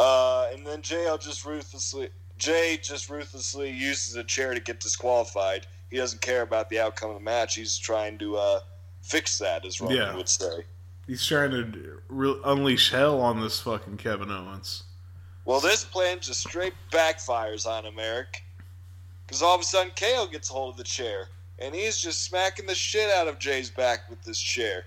[0.00, 2.10] Uh, and then Jay, I'll just ruthlessly.
[2.38, 5.66] Jay just ruthlessly uses a chair to get disqualified.
[5.90, 7.54] He doesn't care about the outcome of the match.
[7.56, 8.60] He's trying to uh,
[9.02, 10.16] fix that, as Roman Yeah.
[10.16, 10.64] would say.
[11.06, 14.84] He's trying to re- unleash hell on this fucking Kevin Owens.
[15.46, 18.42] Well, this plan just straight backfires on him, Eric.
[19.26, 21.28] Because all of a sudden, KO gets hold of the chair,
[21.58, 24.84] and he's just smacking the shit out of Jay's back with this chair.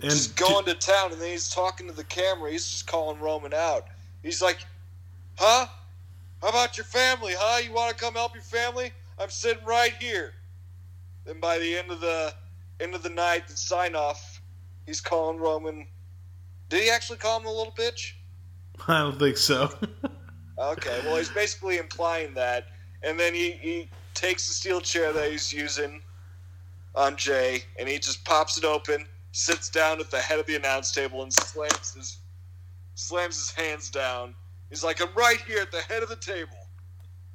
[0.00, 2.50] And just going to town, and then he's talking to the camera.
[2.50, 3.86] He's just calling Roman out.
[4.22, 4.58] He's like,
[5.36, 5.66] "Huh?
[6.44, 7.32] How about your family?
[7.34, 7.62] Huh?
[7.64, 8.92] You want to come help your family?
[9.18, 10.34] I'm sitting right here."
[11.24, 12.34] Then by the end of the
[12.80, 14.42] end of the night, the sign off,
[14.84, 15.86] he's calling Roman.
[16.68, 18.12] Did he actually call him a little bitch?
[18.88, 19.70] I don't think so.
[20.56, 22.68] Okay, well, he's basically implying that,
[23.02, 26.00] and then he, he takes the steel chair that he's using
[26.94, 30.54] on Jay, and he just pops it open, sits down at the head of the
[30.54, 32.18] announce table, and slams his
[32.94, 34.36] slams his hands down.
[34.70, 36.56] He's like, "I'm right here at the head of the table."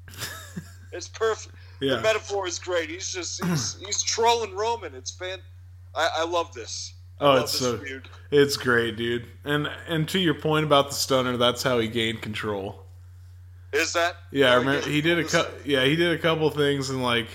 [0.92, 1.56] it's perfect.
[1.80, 1.96] Yeah.
[1.96, 2.90] The metaphor is great.
[2.90, 4.96] He's just he's, he's trolling Roman.
[4.96, 5.40] It's fan.
[5.96, 6.94] I, I love this.
[7.20, 8.02] I Oh, love it's this so
[8.32, 9.26] it's great, dude.
[9.46, 12.84] And and to your point about the stunner, that's how he gained control.
[13.72, 14.16] Is that?
[14.32, 14.94] Yeah, I remember yeah.
[14.94, 17.28] he did a cou- yeah he did a couple things and like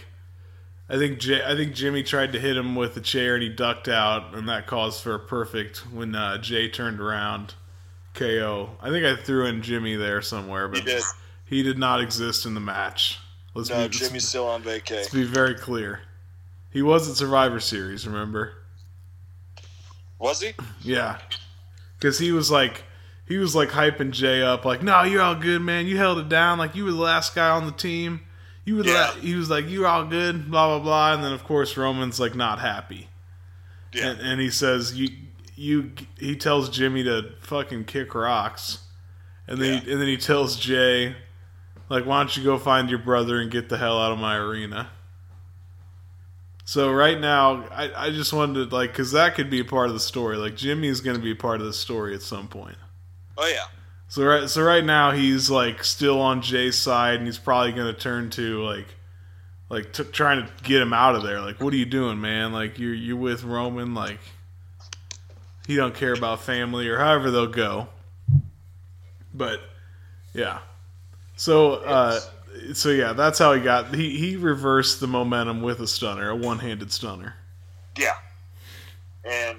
[0.89, 3.49] I think J- I think Jimmy tried to hit him with a chair and he
[3.49, 7.55] ducked out and that caused for a perfect when uh, Jay turned around
[8.15, 8.71] KO.
[8.81, 11.03] I think I threw in Jimmy there somewhere, but He did.
[11.45, 13.19] he did not exist in the match.
[13.55, 14.91] Let's No, be, Jimmy's still on vacay.
[14.97, 16.01] let's be very clear.
[16.71, 18.53] He was at Survivor Series, remember?
[20.19, 20.53] Was he?
[20.83, 21.19] Yeah,
[21.99, 22.85] because he was like,
[23.27, 25.87] he was like hyping Jay up, like, "No, you're all good, man.
[25.87, 26.59] You held it down.
[26.59, 28.21] Like you were the last guy on the team.
[28.65, 29.11] You were Yeah.
[29.15, 31.15] la-" He was like, you're all good, blah blah blah.
[31.15, 33.09] And then of course Roman's like not happy,
[33.93, 34.09] Yeah.
[34.11, 35.11] and, and he says, "You,
[35.57, 38.79] you." He tells Jimmy to fucking kick rocks,
[39.47, 41.17] and then he, and then he tells Jay,
[41.89, 44.37] like, "Why don't you go find your brother and get the hell out of my
[44.37, 44.91] arena."
[46.65, 49.89] So right now, I, I just wanted to like because that could be a part
[49.89, 50.37] of the story.
[50.37, 52.77] Like Jimmy is going to be a part of the story at some point.
[53.37, 53.67] Oh yeah.
[54.09, 57.93] So right, so right now he's like still on Jay's side, and he's probably going
[57.93, 58.87] to turn to like,
[59.69, 61.41] like t- trying to get him out of there.
[61.41, 62.53] Like, what are you doing, man?
[62.53, 63.93] Like you're you're with Roman.
[63.93, 64.21] Like
[65.67, 67.89] he don't care about family or however they'll go.
[69.33, 69.61] But
[70.33, 70.61] yeah,
[71.37, 72.21] so uh,
[72.73, 73.95] so yeah, that's how he got.
[73.95, 77.35] He he reversed the momentum with a stunner, a one-handed stunner.
[77.99, 78.15] Yeah.
[79.25, 79.59] And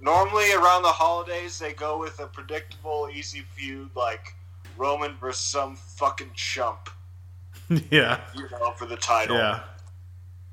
[0.00, 4.34] normally around the holidays, they go with a predictable, easy feud like
[4.76, 6.90] Roman versus some fucking chump,
[7.90, 9.36] yeah, you know, for the title.
[9.36, 9.60] yeah,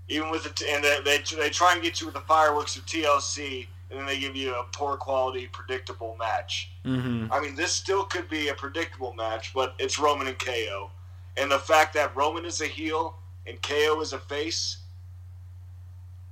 [0.09, 2.75] Even with the t- and they, they they try and get you with the fireworks
[2.75, 6.71] of TLC, and then they give you a poor quality, predictable match.
[6.83, 10.89] hmm I mean, this still could be a predictable match, but it's Roman and KO,
[11.37, 13.15] and the fact that Roman is a heel
[13.47, 14.77] and KO is a face,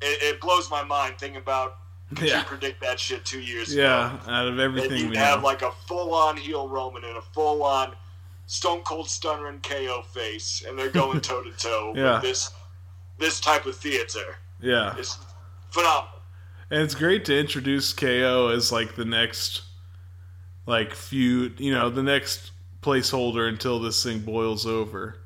[0.02, 1.78] it, it blows my mind thinking about.
[2.16, 2.40] Could Yeah.
[2.40, 3.82] you predict that shit two years ago?
[3.84, 4.18] yeah.
[4.34, 7.96] Out of everything you'd we have know, like a full-on heel Roman and a full-on
[8.46, 12.14] Stone Cold Stunner and KO face, and they're going toe to toe Yeah.
[12.14, 12.50] with this
[13.20, 14.38] this type of theater.
[14.62, 14.96] yeah.
[14.98, 15.18] It's
[15.72, 16.10] phenomenal.
[16.70, 19.62] And it's great to introduce KO as like the next
[20.66, 22.52] like feud, you know, the next
[22.82, 25.18] placeholder until this thing boils over.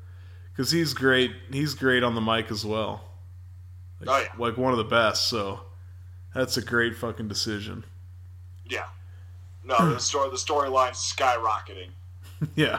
[0.56, 1.32] Cuz he's great.
[1.50, 3.02] He's great on the mic as well.
[4.00, 4.28] Like, Oh, yeah.
[4.38, 5.60] like one of the best, so
[6.34, 7.84] that's a great fucking decision.
[8.66, 8.86] Yeah.
[9.64, 11.90] No, the story the storyline's skyrocketing.
[12.54, 12.78] yeah.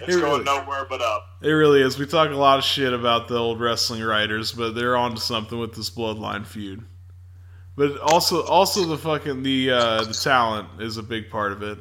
[0.00, 1.26] It's It going really- nowhere but up.
[1.42, 1.98] It really is.
[1.98, 5.20] We talk a lot of shit about the old wrestling writers, but they're on to
[5.20, 6.84] something with this bloodline feud.
[7.76, 11.78] But also also the fucking the uh the talent is a big part of it.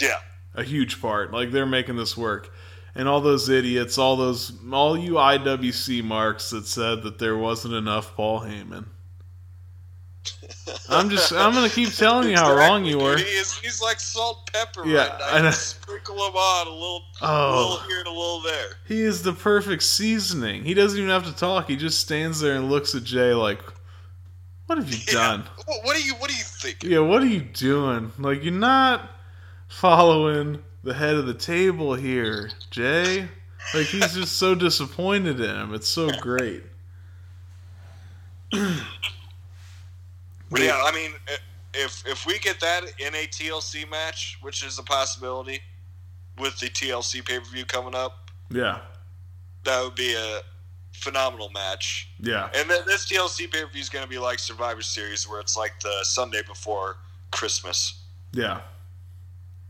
[0.00, 0.18] Yeah.
[0.56, 1.32] a huge part.
[1.32, 2.52] Like they're making this work.
[2.96, 7.74] And all those idiots, all those, all you IWC marks that said that there wasn't
[7.74, 8.84] enough Paul Heyman.
[10.88, 13.16] I'm just, I'm gonna keep telling you how wrong you were.
[13.16, 15.44] He is, he's like salt pepper Yeah, right I now.
[15.44, 15.50] know.
[15.50, 17.58] Sprinkle him on a little, a Oh.
[17.72, 18.66] little here and a little there.
[18.86, 20.64] He is the perfect seasoning.
[20.64, 21.68] He doesn't even have to talk.
[21.68, 23.60] He just stands there and looks at Jay like,
[24.66, 25.44] "What have you done?
[25.66, 26.82] What, what do you What do you think?
[26.82, 28.12] Yeah, what are you doing?
[28.18, 29.10] Like you're not
[29.68, 33.28] following the head of the table here, Jay."
[33.72, 35.72] Like he's just so disappointed in him.
[35.74, 36.62] It's so great.
[40.50, 41.12] But yeah, I mean,
[41.74, 45.60] if if we get that in a TLC match, which is a possibility,
[46.38, 48.80] with the TLC pay per view coming up, Yeah.
[49.64, 50.40] that would be a
[50.92, 52.08] phenomenal match.
[52.20, 52.50] Yeah.
[52.54, 55.40] And then this TLC pay per view is going to be like Survivor Series, where
[55.40, 56.96] it's like the Sunday before
[57.32, 58.00] Christmas.
[58.32, 58.60] Yeah.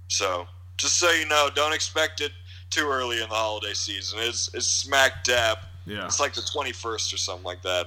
[0.09, 0.47] So
[0.77, 2.33] just so you know, don't expect it
[2.70, 4.18] too early in the holiday season.
[4.22, 5.59] It's it's smack dab.
[5.87, 6.05] Yeah.
[6.07, 7.87] It's like the twenty first or something like that.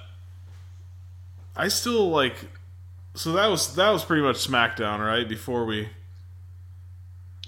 [1.56, 2.36] I still like
[3.18, 5.28] so that was that was pretty much SmackDown, right?
[5.28, 5.90] Before we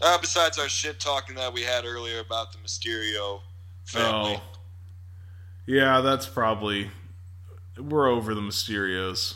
[0.01, 3.41] Uh, besides our shit talking that we had earlier about the Mysterio
[3.85, 4.37] family.
[4.37, 4.41] Oh.
[5.65, 6.89] Yeah, that's probably
[7.77, 9.35] we're over the Mysterios.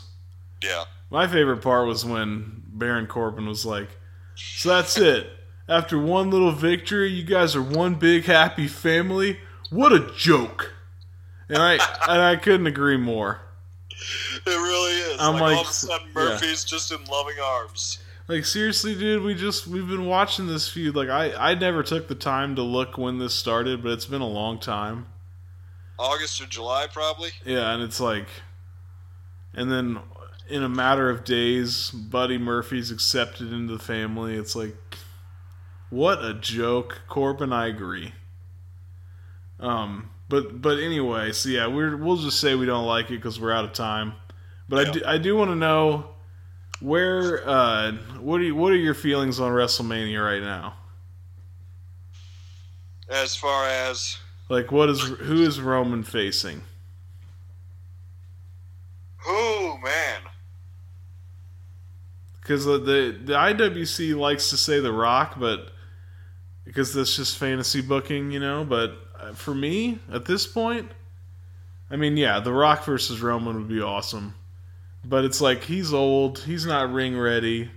[0.62, 0.84] Yeah.
[1.10, 3.88] My favorite part was when Baron Corbin was like,
[4.34, 5.30] "So that's it.
[5.68, 9.38] After one little victory, you guys are one big happy family.
[9.70, 10.74] What a joke!"
[11.48, 11.74] And I
[12.08, 13.40] and I couldn't agree more.
[14.46, 15.20] It really is.
[15.20, 16.14] I'm like, all of a sudden yeah.
[16.14, 17.98] Murphy's just in loving arms.
[18.28, 20.94] Like seriously, dude, we just we've been watching this feud.
[20.94, 24.20] Like I I never took the time to look when this started, but it's been
[24.22, 25.06] a long time.
[25.98, 27.30] August or July probably.
[27.44, 28.26] Yeah, and it's like,
[29.54, 29.98] and then
[30.48, 34.36] in a matter of days, Buddy Murphy's accepted into the family.
[34.36, 34.76] It's like,
[35.90, 37.52] what a joke, Corbin.
[37.52, 38.12] I agree.
[39.60, 43.40] Um, but but anyway, so yeah, we're we'll just say we don't like it because
[43.40, 44.14] we're out of time.
[44.68, 46.06] But I do I do want to know
[46.80, 50.74] where uh what are you, what are your feelings on WrestleMania right now?
[53.08, 54.18] As far as
[54.48, 56.62] Like, what is who is Roman facing?
[59.26, 60.22] oh man,
[62.40, 65.70] Because the, the the IWC likes to say The Rock, but
[66.64, 68.64] because that's just fantasy booking, you know.
[68.64, 70.90] But uh, for me, at this point,
[71.90, 74.34] I mean, yeah, The Rock versus Roman would be awesome.
[75.04, 77.70] But it's like he's old, he's not ring ready.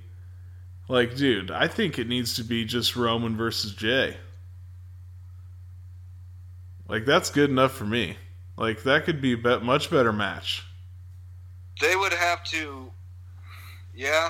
[0.87, 4.15] Like, dude, I think it needs to be just Roman versus Jay.
[6.87, 8.15] Like, that's good enough for me.
[8.55, 10.65] Like, that could be a bet- much better match.
[11.81, 12.89] they would have to.
[13.93, 14.29] Yeah.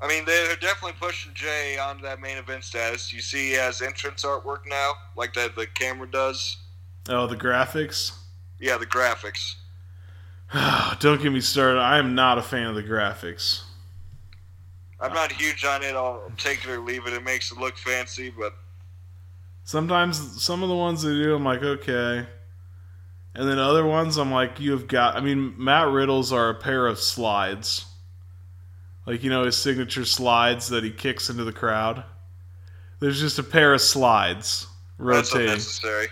[0.00, 3.12] I mean, they're definitely pushing Jay onto that main event status.
[3.12, 6.56] You see, he has entrance artwork now, like that the camera does.
[7.08, 8.12] Oh, the graphics.
[8.58, 9.54] Yeah, the graphics.
[11.00, 11.80] Don't get me started.
[11.80, 13.62] I am not a fan of the graphics.
[15.00, 15.94] I'm not huge on it.
[15.94, 17.12] I'll take it or leave it.
[17.12, 18.54] It makes it look fancy, but
[19.64, 22.26] Sometimes some of the ones they do, I'm like, okay.
[23.34, 25.16] And then other ones, I'm like, you have got.
[25.16, 27.86] I mean, Matt Riddle's are a pair of slides.
[29.06, 32.04] Like, you know, his signature slides that he kicks into the crowd.
[33.00, 34.66] There's just a pair of slides.
[34.98, 35.48] That's rotating.
[35.48, 36.08] unnecessary.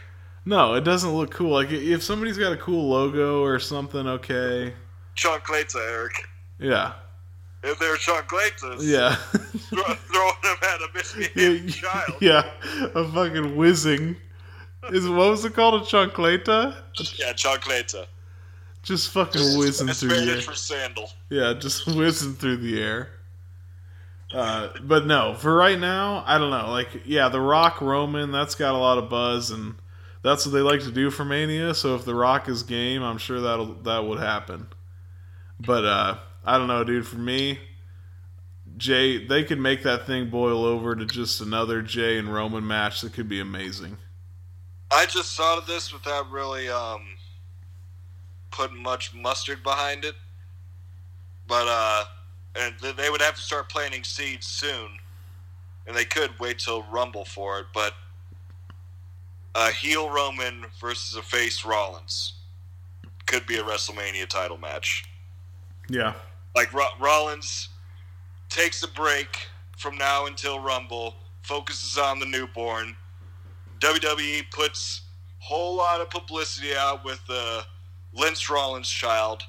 [0.50, 1.52] No, it doesn't look cool.
[1.52, 4.74] Like if somebody's got a cool logo or something, okay.
[5.14, 6.12] Chocolates, Eric.
[6.58, 6.94] Yeah.
[7.62, 9.14] If they're chocolates, Yeah.
[9.70, 12.14] throw, throwing them at a misbehaving child.
[12.20, 12.50] yeah.
[12.96, 14.16] A fucking whizzing.
[14.88, 15.82] Is what was it called?
[15.82, 16.74] A chancleta?
[17.16, 17.94] Yeah, chocolates.
[18.82, 20.40] Just fucking whizzing through the air.
[20.40, 21.10] For sandal.
[21.28, 23.10] Yeah, just whizzing through the air.
[24.34, 26.70] Uh, but no, for right now, I don't know.
[26.70, 29.74] Like, yeah, The Rock Roman, that's got a lot of buzz, and
[30.22, 31.74] that's what they like to do for Mania.
[31.74, 34.68] So if The Rock is game, I'm sure that'll that would happen.
[35.58, 37.06] But uh, I don't know, dude.
[37.06, 37.58] For me,
[38.76, 43.00] Jay, they could make that thing boil over to just another Jay and Roman match
[43.02, 43.96] that could be amazing.
[44.90, 47.06] I just thought of this without really um,
[48.50, 50.14] putting much mustard behind it.
[51.46, 52.04] But uh,
[52.56, 54.98] and th- they would have to start planting seeds soon,
[55.86, 57.66] and they could wait till Rumble for it.
[57.74, 57.94] But
[59.54, 62.34] a heel Roman versus a face Rollins
[63.26, 65.04] could be a WrestleMania title match.
[65.88, 66.14] Yeah.
[66.54, 67.68] Like Ro- Rollins
[68.48, 72.96] takes a break from now until Rumble, focuses on the newborn.
[73.78, 75.02] WWE puts
[75.38, 77.64] whole lot of publicity out with the
[78.12, 79.44] Lynch Rollins child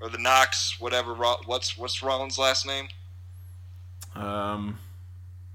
[0.00, 1.14] or the Knox, whatever.
[1.14, 2.88] What's what's Rollins' last name?
[4.14, 4.78] Um,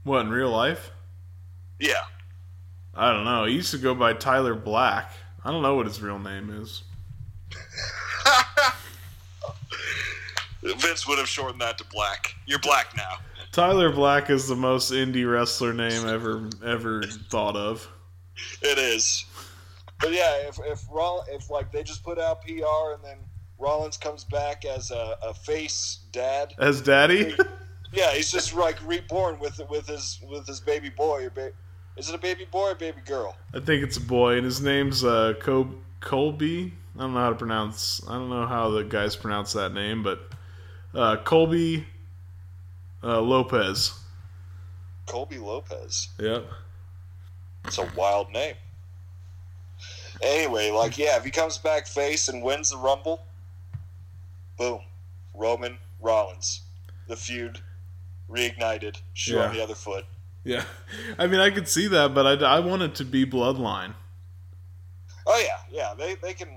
[0.03, 0.91] what in real life?
[1.79, 2.03] Yeah,
[2.95, 3.45] I don't know.
[3.45, 5.11] He used to go by Tyler Black.
[5.43, 6.83] I don't know what his real name is.
[10.61, 12.35] Vince would have shortened that to Black.
[12.45, 13.17] You're Black now.
[13.51, 17.87] Tyler Black is the most indie wrestler name ever ever thought of.
[18.61, 19.25] It is.
[19.99, 23.17] But yeah, if if Roll- if like they just put out PR and then
[23.57, 27.35] Rollins comes back as a, a face dad, As Daddy?
[27.93, 31.51] yeah, he's just like reborn with with his with his baby boy or ba-
[31.99, 33.35] is it a baby boy or baby girl?
[33.53, 36.73] I think it's a boy, and his name's uh, Col- Colby.
[36.95, 38.01] I don't know how to pronounce.
[38.07, 40.19] I don't know how the guys pronounce that name, but
[40.95, 41.85] uh, Colby
[43.03, 43.93] uh, Lopez.
[45.05, 46.07] Colby Lopez.
[46.19, 46.45] Yep.
[47.65, 48.55] It's a wild name.
[50.21, 53.21] Anyway, like yeah, if he comes back face and wins the Rumble,
[54.57, 54.81] boom,
[55.33, 56.61] Roman Rollins,
[57.07, 57.59] the feud
[58.29, 60.05] reignited, shoe on the other foot.
[60.43, 60.63] Yeah.
[61.17, 63.93] I mean, I could see that, but I, I want it to be Bloodline.
[65.27, 66.47] Oh yeah, yeah, they they can.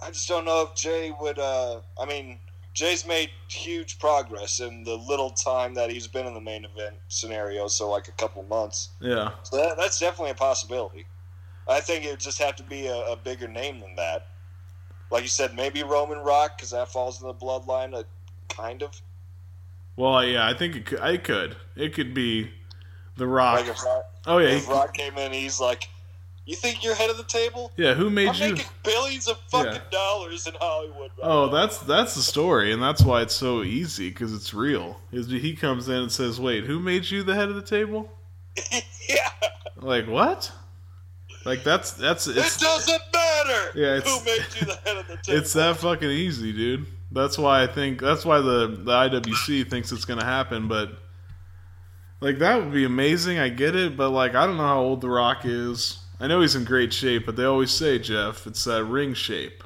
[0.00, 1.38] I just don't know if Jay would.
[1.38, 2.38] uh I mean,
[2.74, 6.94] Jay's made huge progress in the little time that he's been in the main event
[7.08, 8.90] scenario, so like a couple months.
[9.00, 9.30] Yeah.
[9.42, 11.06] So that, that's definitely a possibility.
[11.66, 14.28] I think it would just have to be a, a bigger name than that.
[15.10, 18.02] Like you said, maybe Roman Rock, because that falls in the bloodline, uh,
[18.48, 19.00] kind of.
[19.96, 21.00] Well, yeah, I think it could.
[21.00, 21.56] I could.
[21.74, 22.50] It could be
[23.16, 23.60] The Rock.
[23.60, 24.48] Like if Rock, oh yeah.
[24.50, 25.88] if Rock came in, he's like,
[26.44, 27.72] "You think you're head of the table?
[27.76, 27.94] yeah.
[27.94, 28.52] Who made I'm you?
[28.54, 29.80] making billions of fucking Yeah.
[29.90, 34.10] dollars in Hollywood." Right Oh, that's that's the story, and that's why it's so easy
[34.10, 35.00] because it's real.
[35.12, 38.10] Is he comes in and says, "Wait, who made you the head of the table?"
[39.08, 39.30] yeah.
[39.76, 40.50] Like what?
[41.44, 45.38] Like that's that's It doesn't matter Yeah, who made you the head of the table.
[45.38, 46.86] it's that fucking easy, dude.
[47.16, 50.90] That's why I think that's why the the IWC thinks it's gonna happen, but
[52.20, 53.38] like that would be amazing.
[53.38, 55.98] I get it, but like I don't know how old The Rock is.
[56.20, 59.64] I know he's in great shape, but they always say Jeff, it's that ring shape.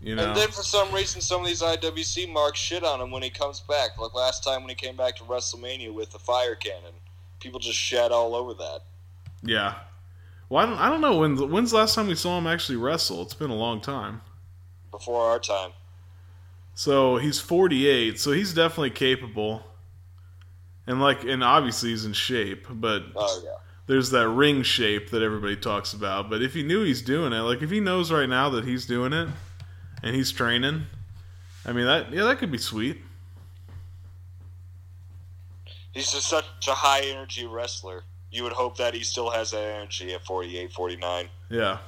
[0.00, 0.28] You know.
[0.28, 3.30] And then for some reason, some of these IWC marks shit on him when he
[3.30, 3.98] comes back.
[3.98, 6.94] Like last time when he came back to WrestleMania with the fire cannon,
[7.40, 8.80] people just shat all over that.
[9.42, 9.74] Yeah.
[10.48, 11.50] Well, I don't, I don't know when.
[11.50, 13.22] When's the last time we saw him actually wrestle?
[13.22, 14.20] It's been a long time.
[14.90, 15.70] Before our time.
[16.74, 19.64] So he's 48, so he's definitely capable.
[20.86, 23.50] And like, and obviously he's in shape, but Oh yeah.
[23.86, 26.30] there's that ring shape that everybody talks about.
[26.30, 28.86] But if he knew he's doing it, like if he knows right now that he's
[28.86, 29.28] doing it,
[30.02, 30.86] and he's training,
[31.66, 32.98] I mean that yeah that could be sweet.
[35.92, 38.04] He's just such a high energy wrestler.
[38.30, 41.28] You would hope that he still has that energy at 48, 49.
[41.50, 41.78] Yeah,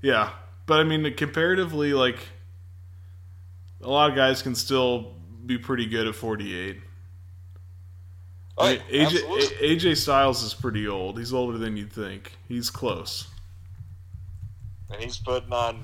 [0.00, 0.30] yeah.
[0.70, 2.20] But I mean, comparatively, like
[3.80, 6.76] a lot of guys can still be pretty good at 48.
[8.56, 9.18] Oh, I mean, AJ,
[9.58, 11.18] AJ Styles is pretty old.
[11.18, 12.34] He's older than you'd think.
[12.46, 13.26] He's close.
[14.92, 15.82] And he's putting on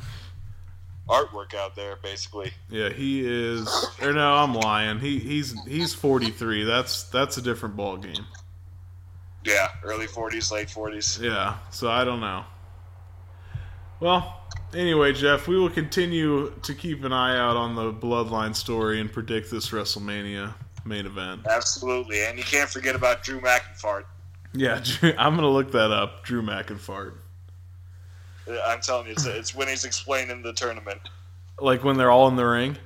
[1.08, 2.52] artwork out there, basically.
[2.70, 3.68] Yeah, he is.
[4.00, 5.00] Or no, I'm lying.
[5.00, 6.62] He he's he's 43.
[6.62, 8.24] That's that's a different ball game.
[9.44, 11.20] Yeah, early 40s, late 40s.
[11.20, 11.56] Yeah.
[11.70, 12.44] So I don't know.
[13.98, 19.00] Well, anyway, Jeff, we will continue to keep an eye out on the Bloodline story
[19.00, 21.46] and predict this WrestleMania main event.
[21.48, 22.24] Absolutely.
[22.24, 24.04] And you can't forget about Drew McIntyre.
[24.52, 24.82] Yeah,
[25.18, 26.24] I'm gonna look that up.
[26.24, 27.12] Drew McInfart.
[28.64, 31.00] I'm telling you, it's, it's when he's explaining the tournament.
[31.60, 32.76] Like when they're all in the ring.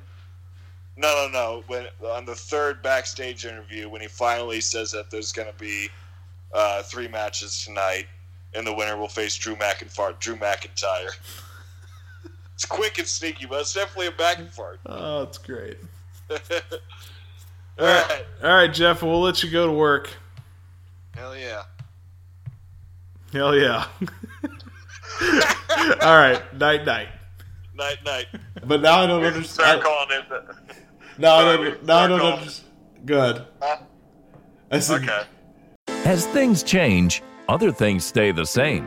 [0.97, 1.63] No, no, no.
[1.67, 5.89] When on the third backstage interview, when he finally says that there's going to be
[6.53, 8.07] uh, three matches tonight,
[8.55, 10.19] and the winner will face Drew McIntyre.
[10.19, 11.11] Drew McIntyre.
[12.61, 14.77] it's quick and sneaky, but it's definitely a McInfart.
[14.87, 15.79] Oh, it's great.
[16.31, 16.37] All
[17.79, 19.03] All right, all right, Jeff.
[19.03, 20.11] We'll let you go to work.
[21.15, 21.63] Hell yeah.
[23.33, 23.87] Hell yeah.
[26.03, 27.09] all right, night, night.
[27.75, 28.27] Night, night.
[28.67, 29.83] But now I don't Start understand.
[29.83, 30.29] calling it.
[30.29, 30.55] the-
[31.17, 31.85] Now I don't.
[31.87, 32.69] Now I don't understand.
[33.07, 33.47] Good.
[33.63, 33.77] Huh?
[34.71, 35.23] I said, Okay.
[36.05, 38.87] As things change, other things stay the same,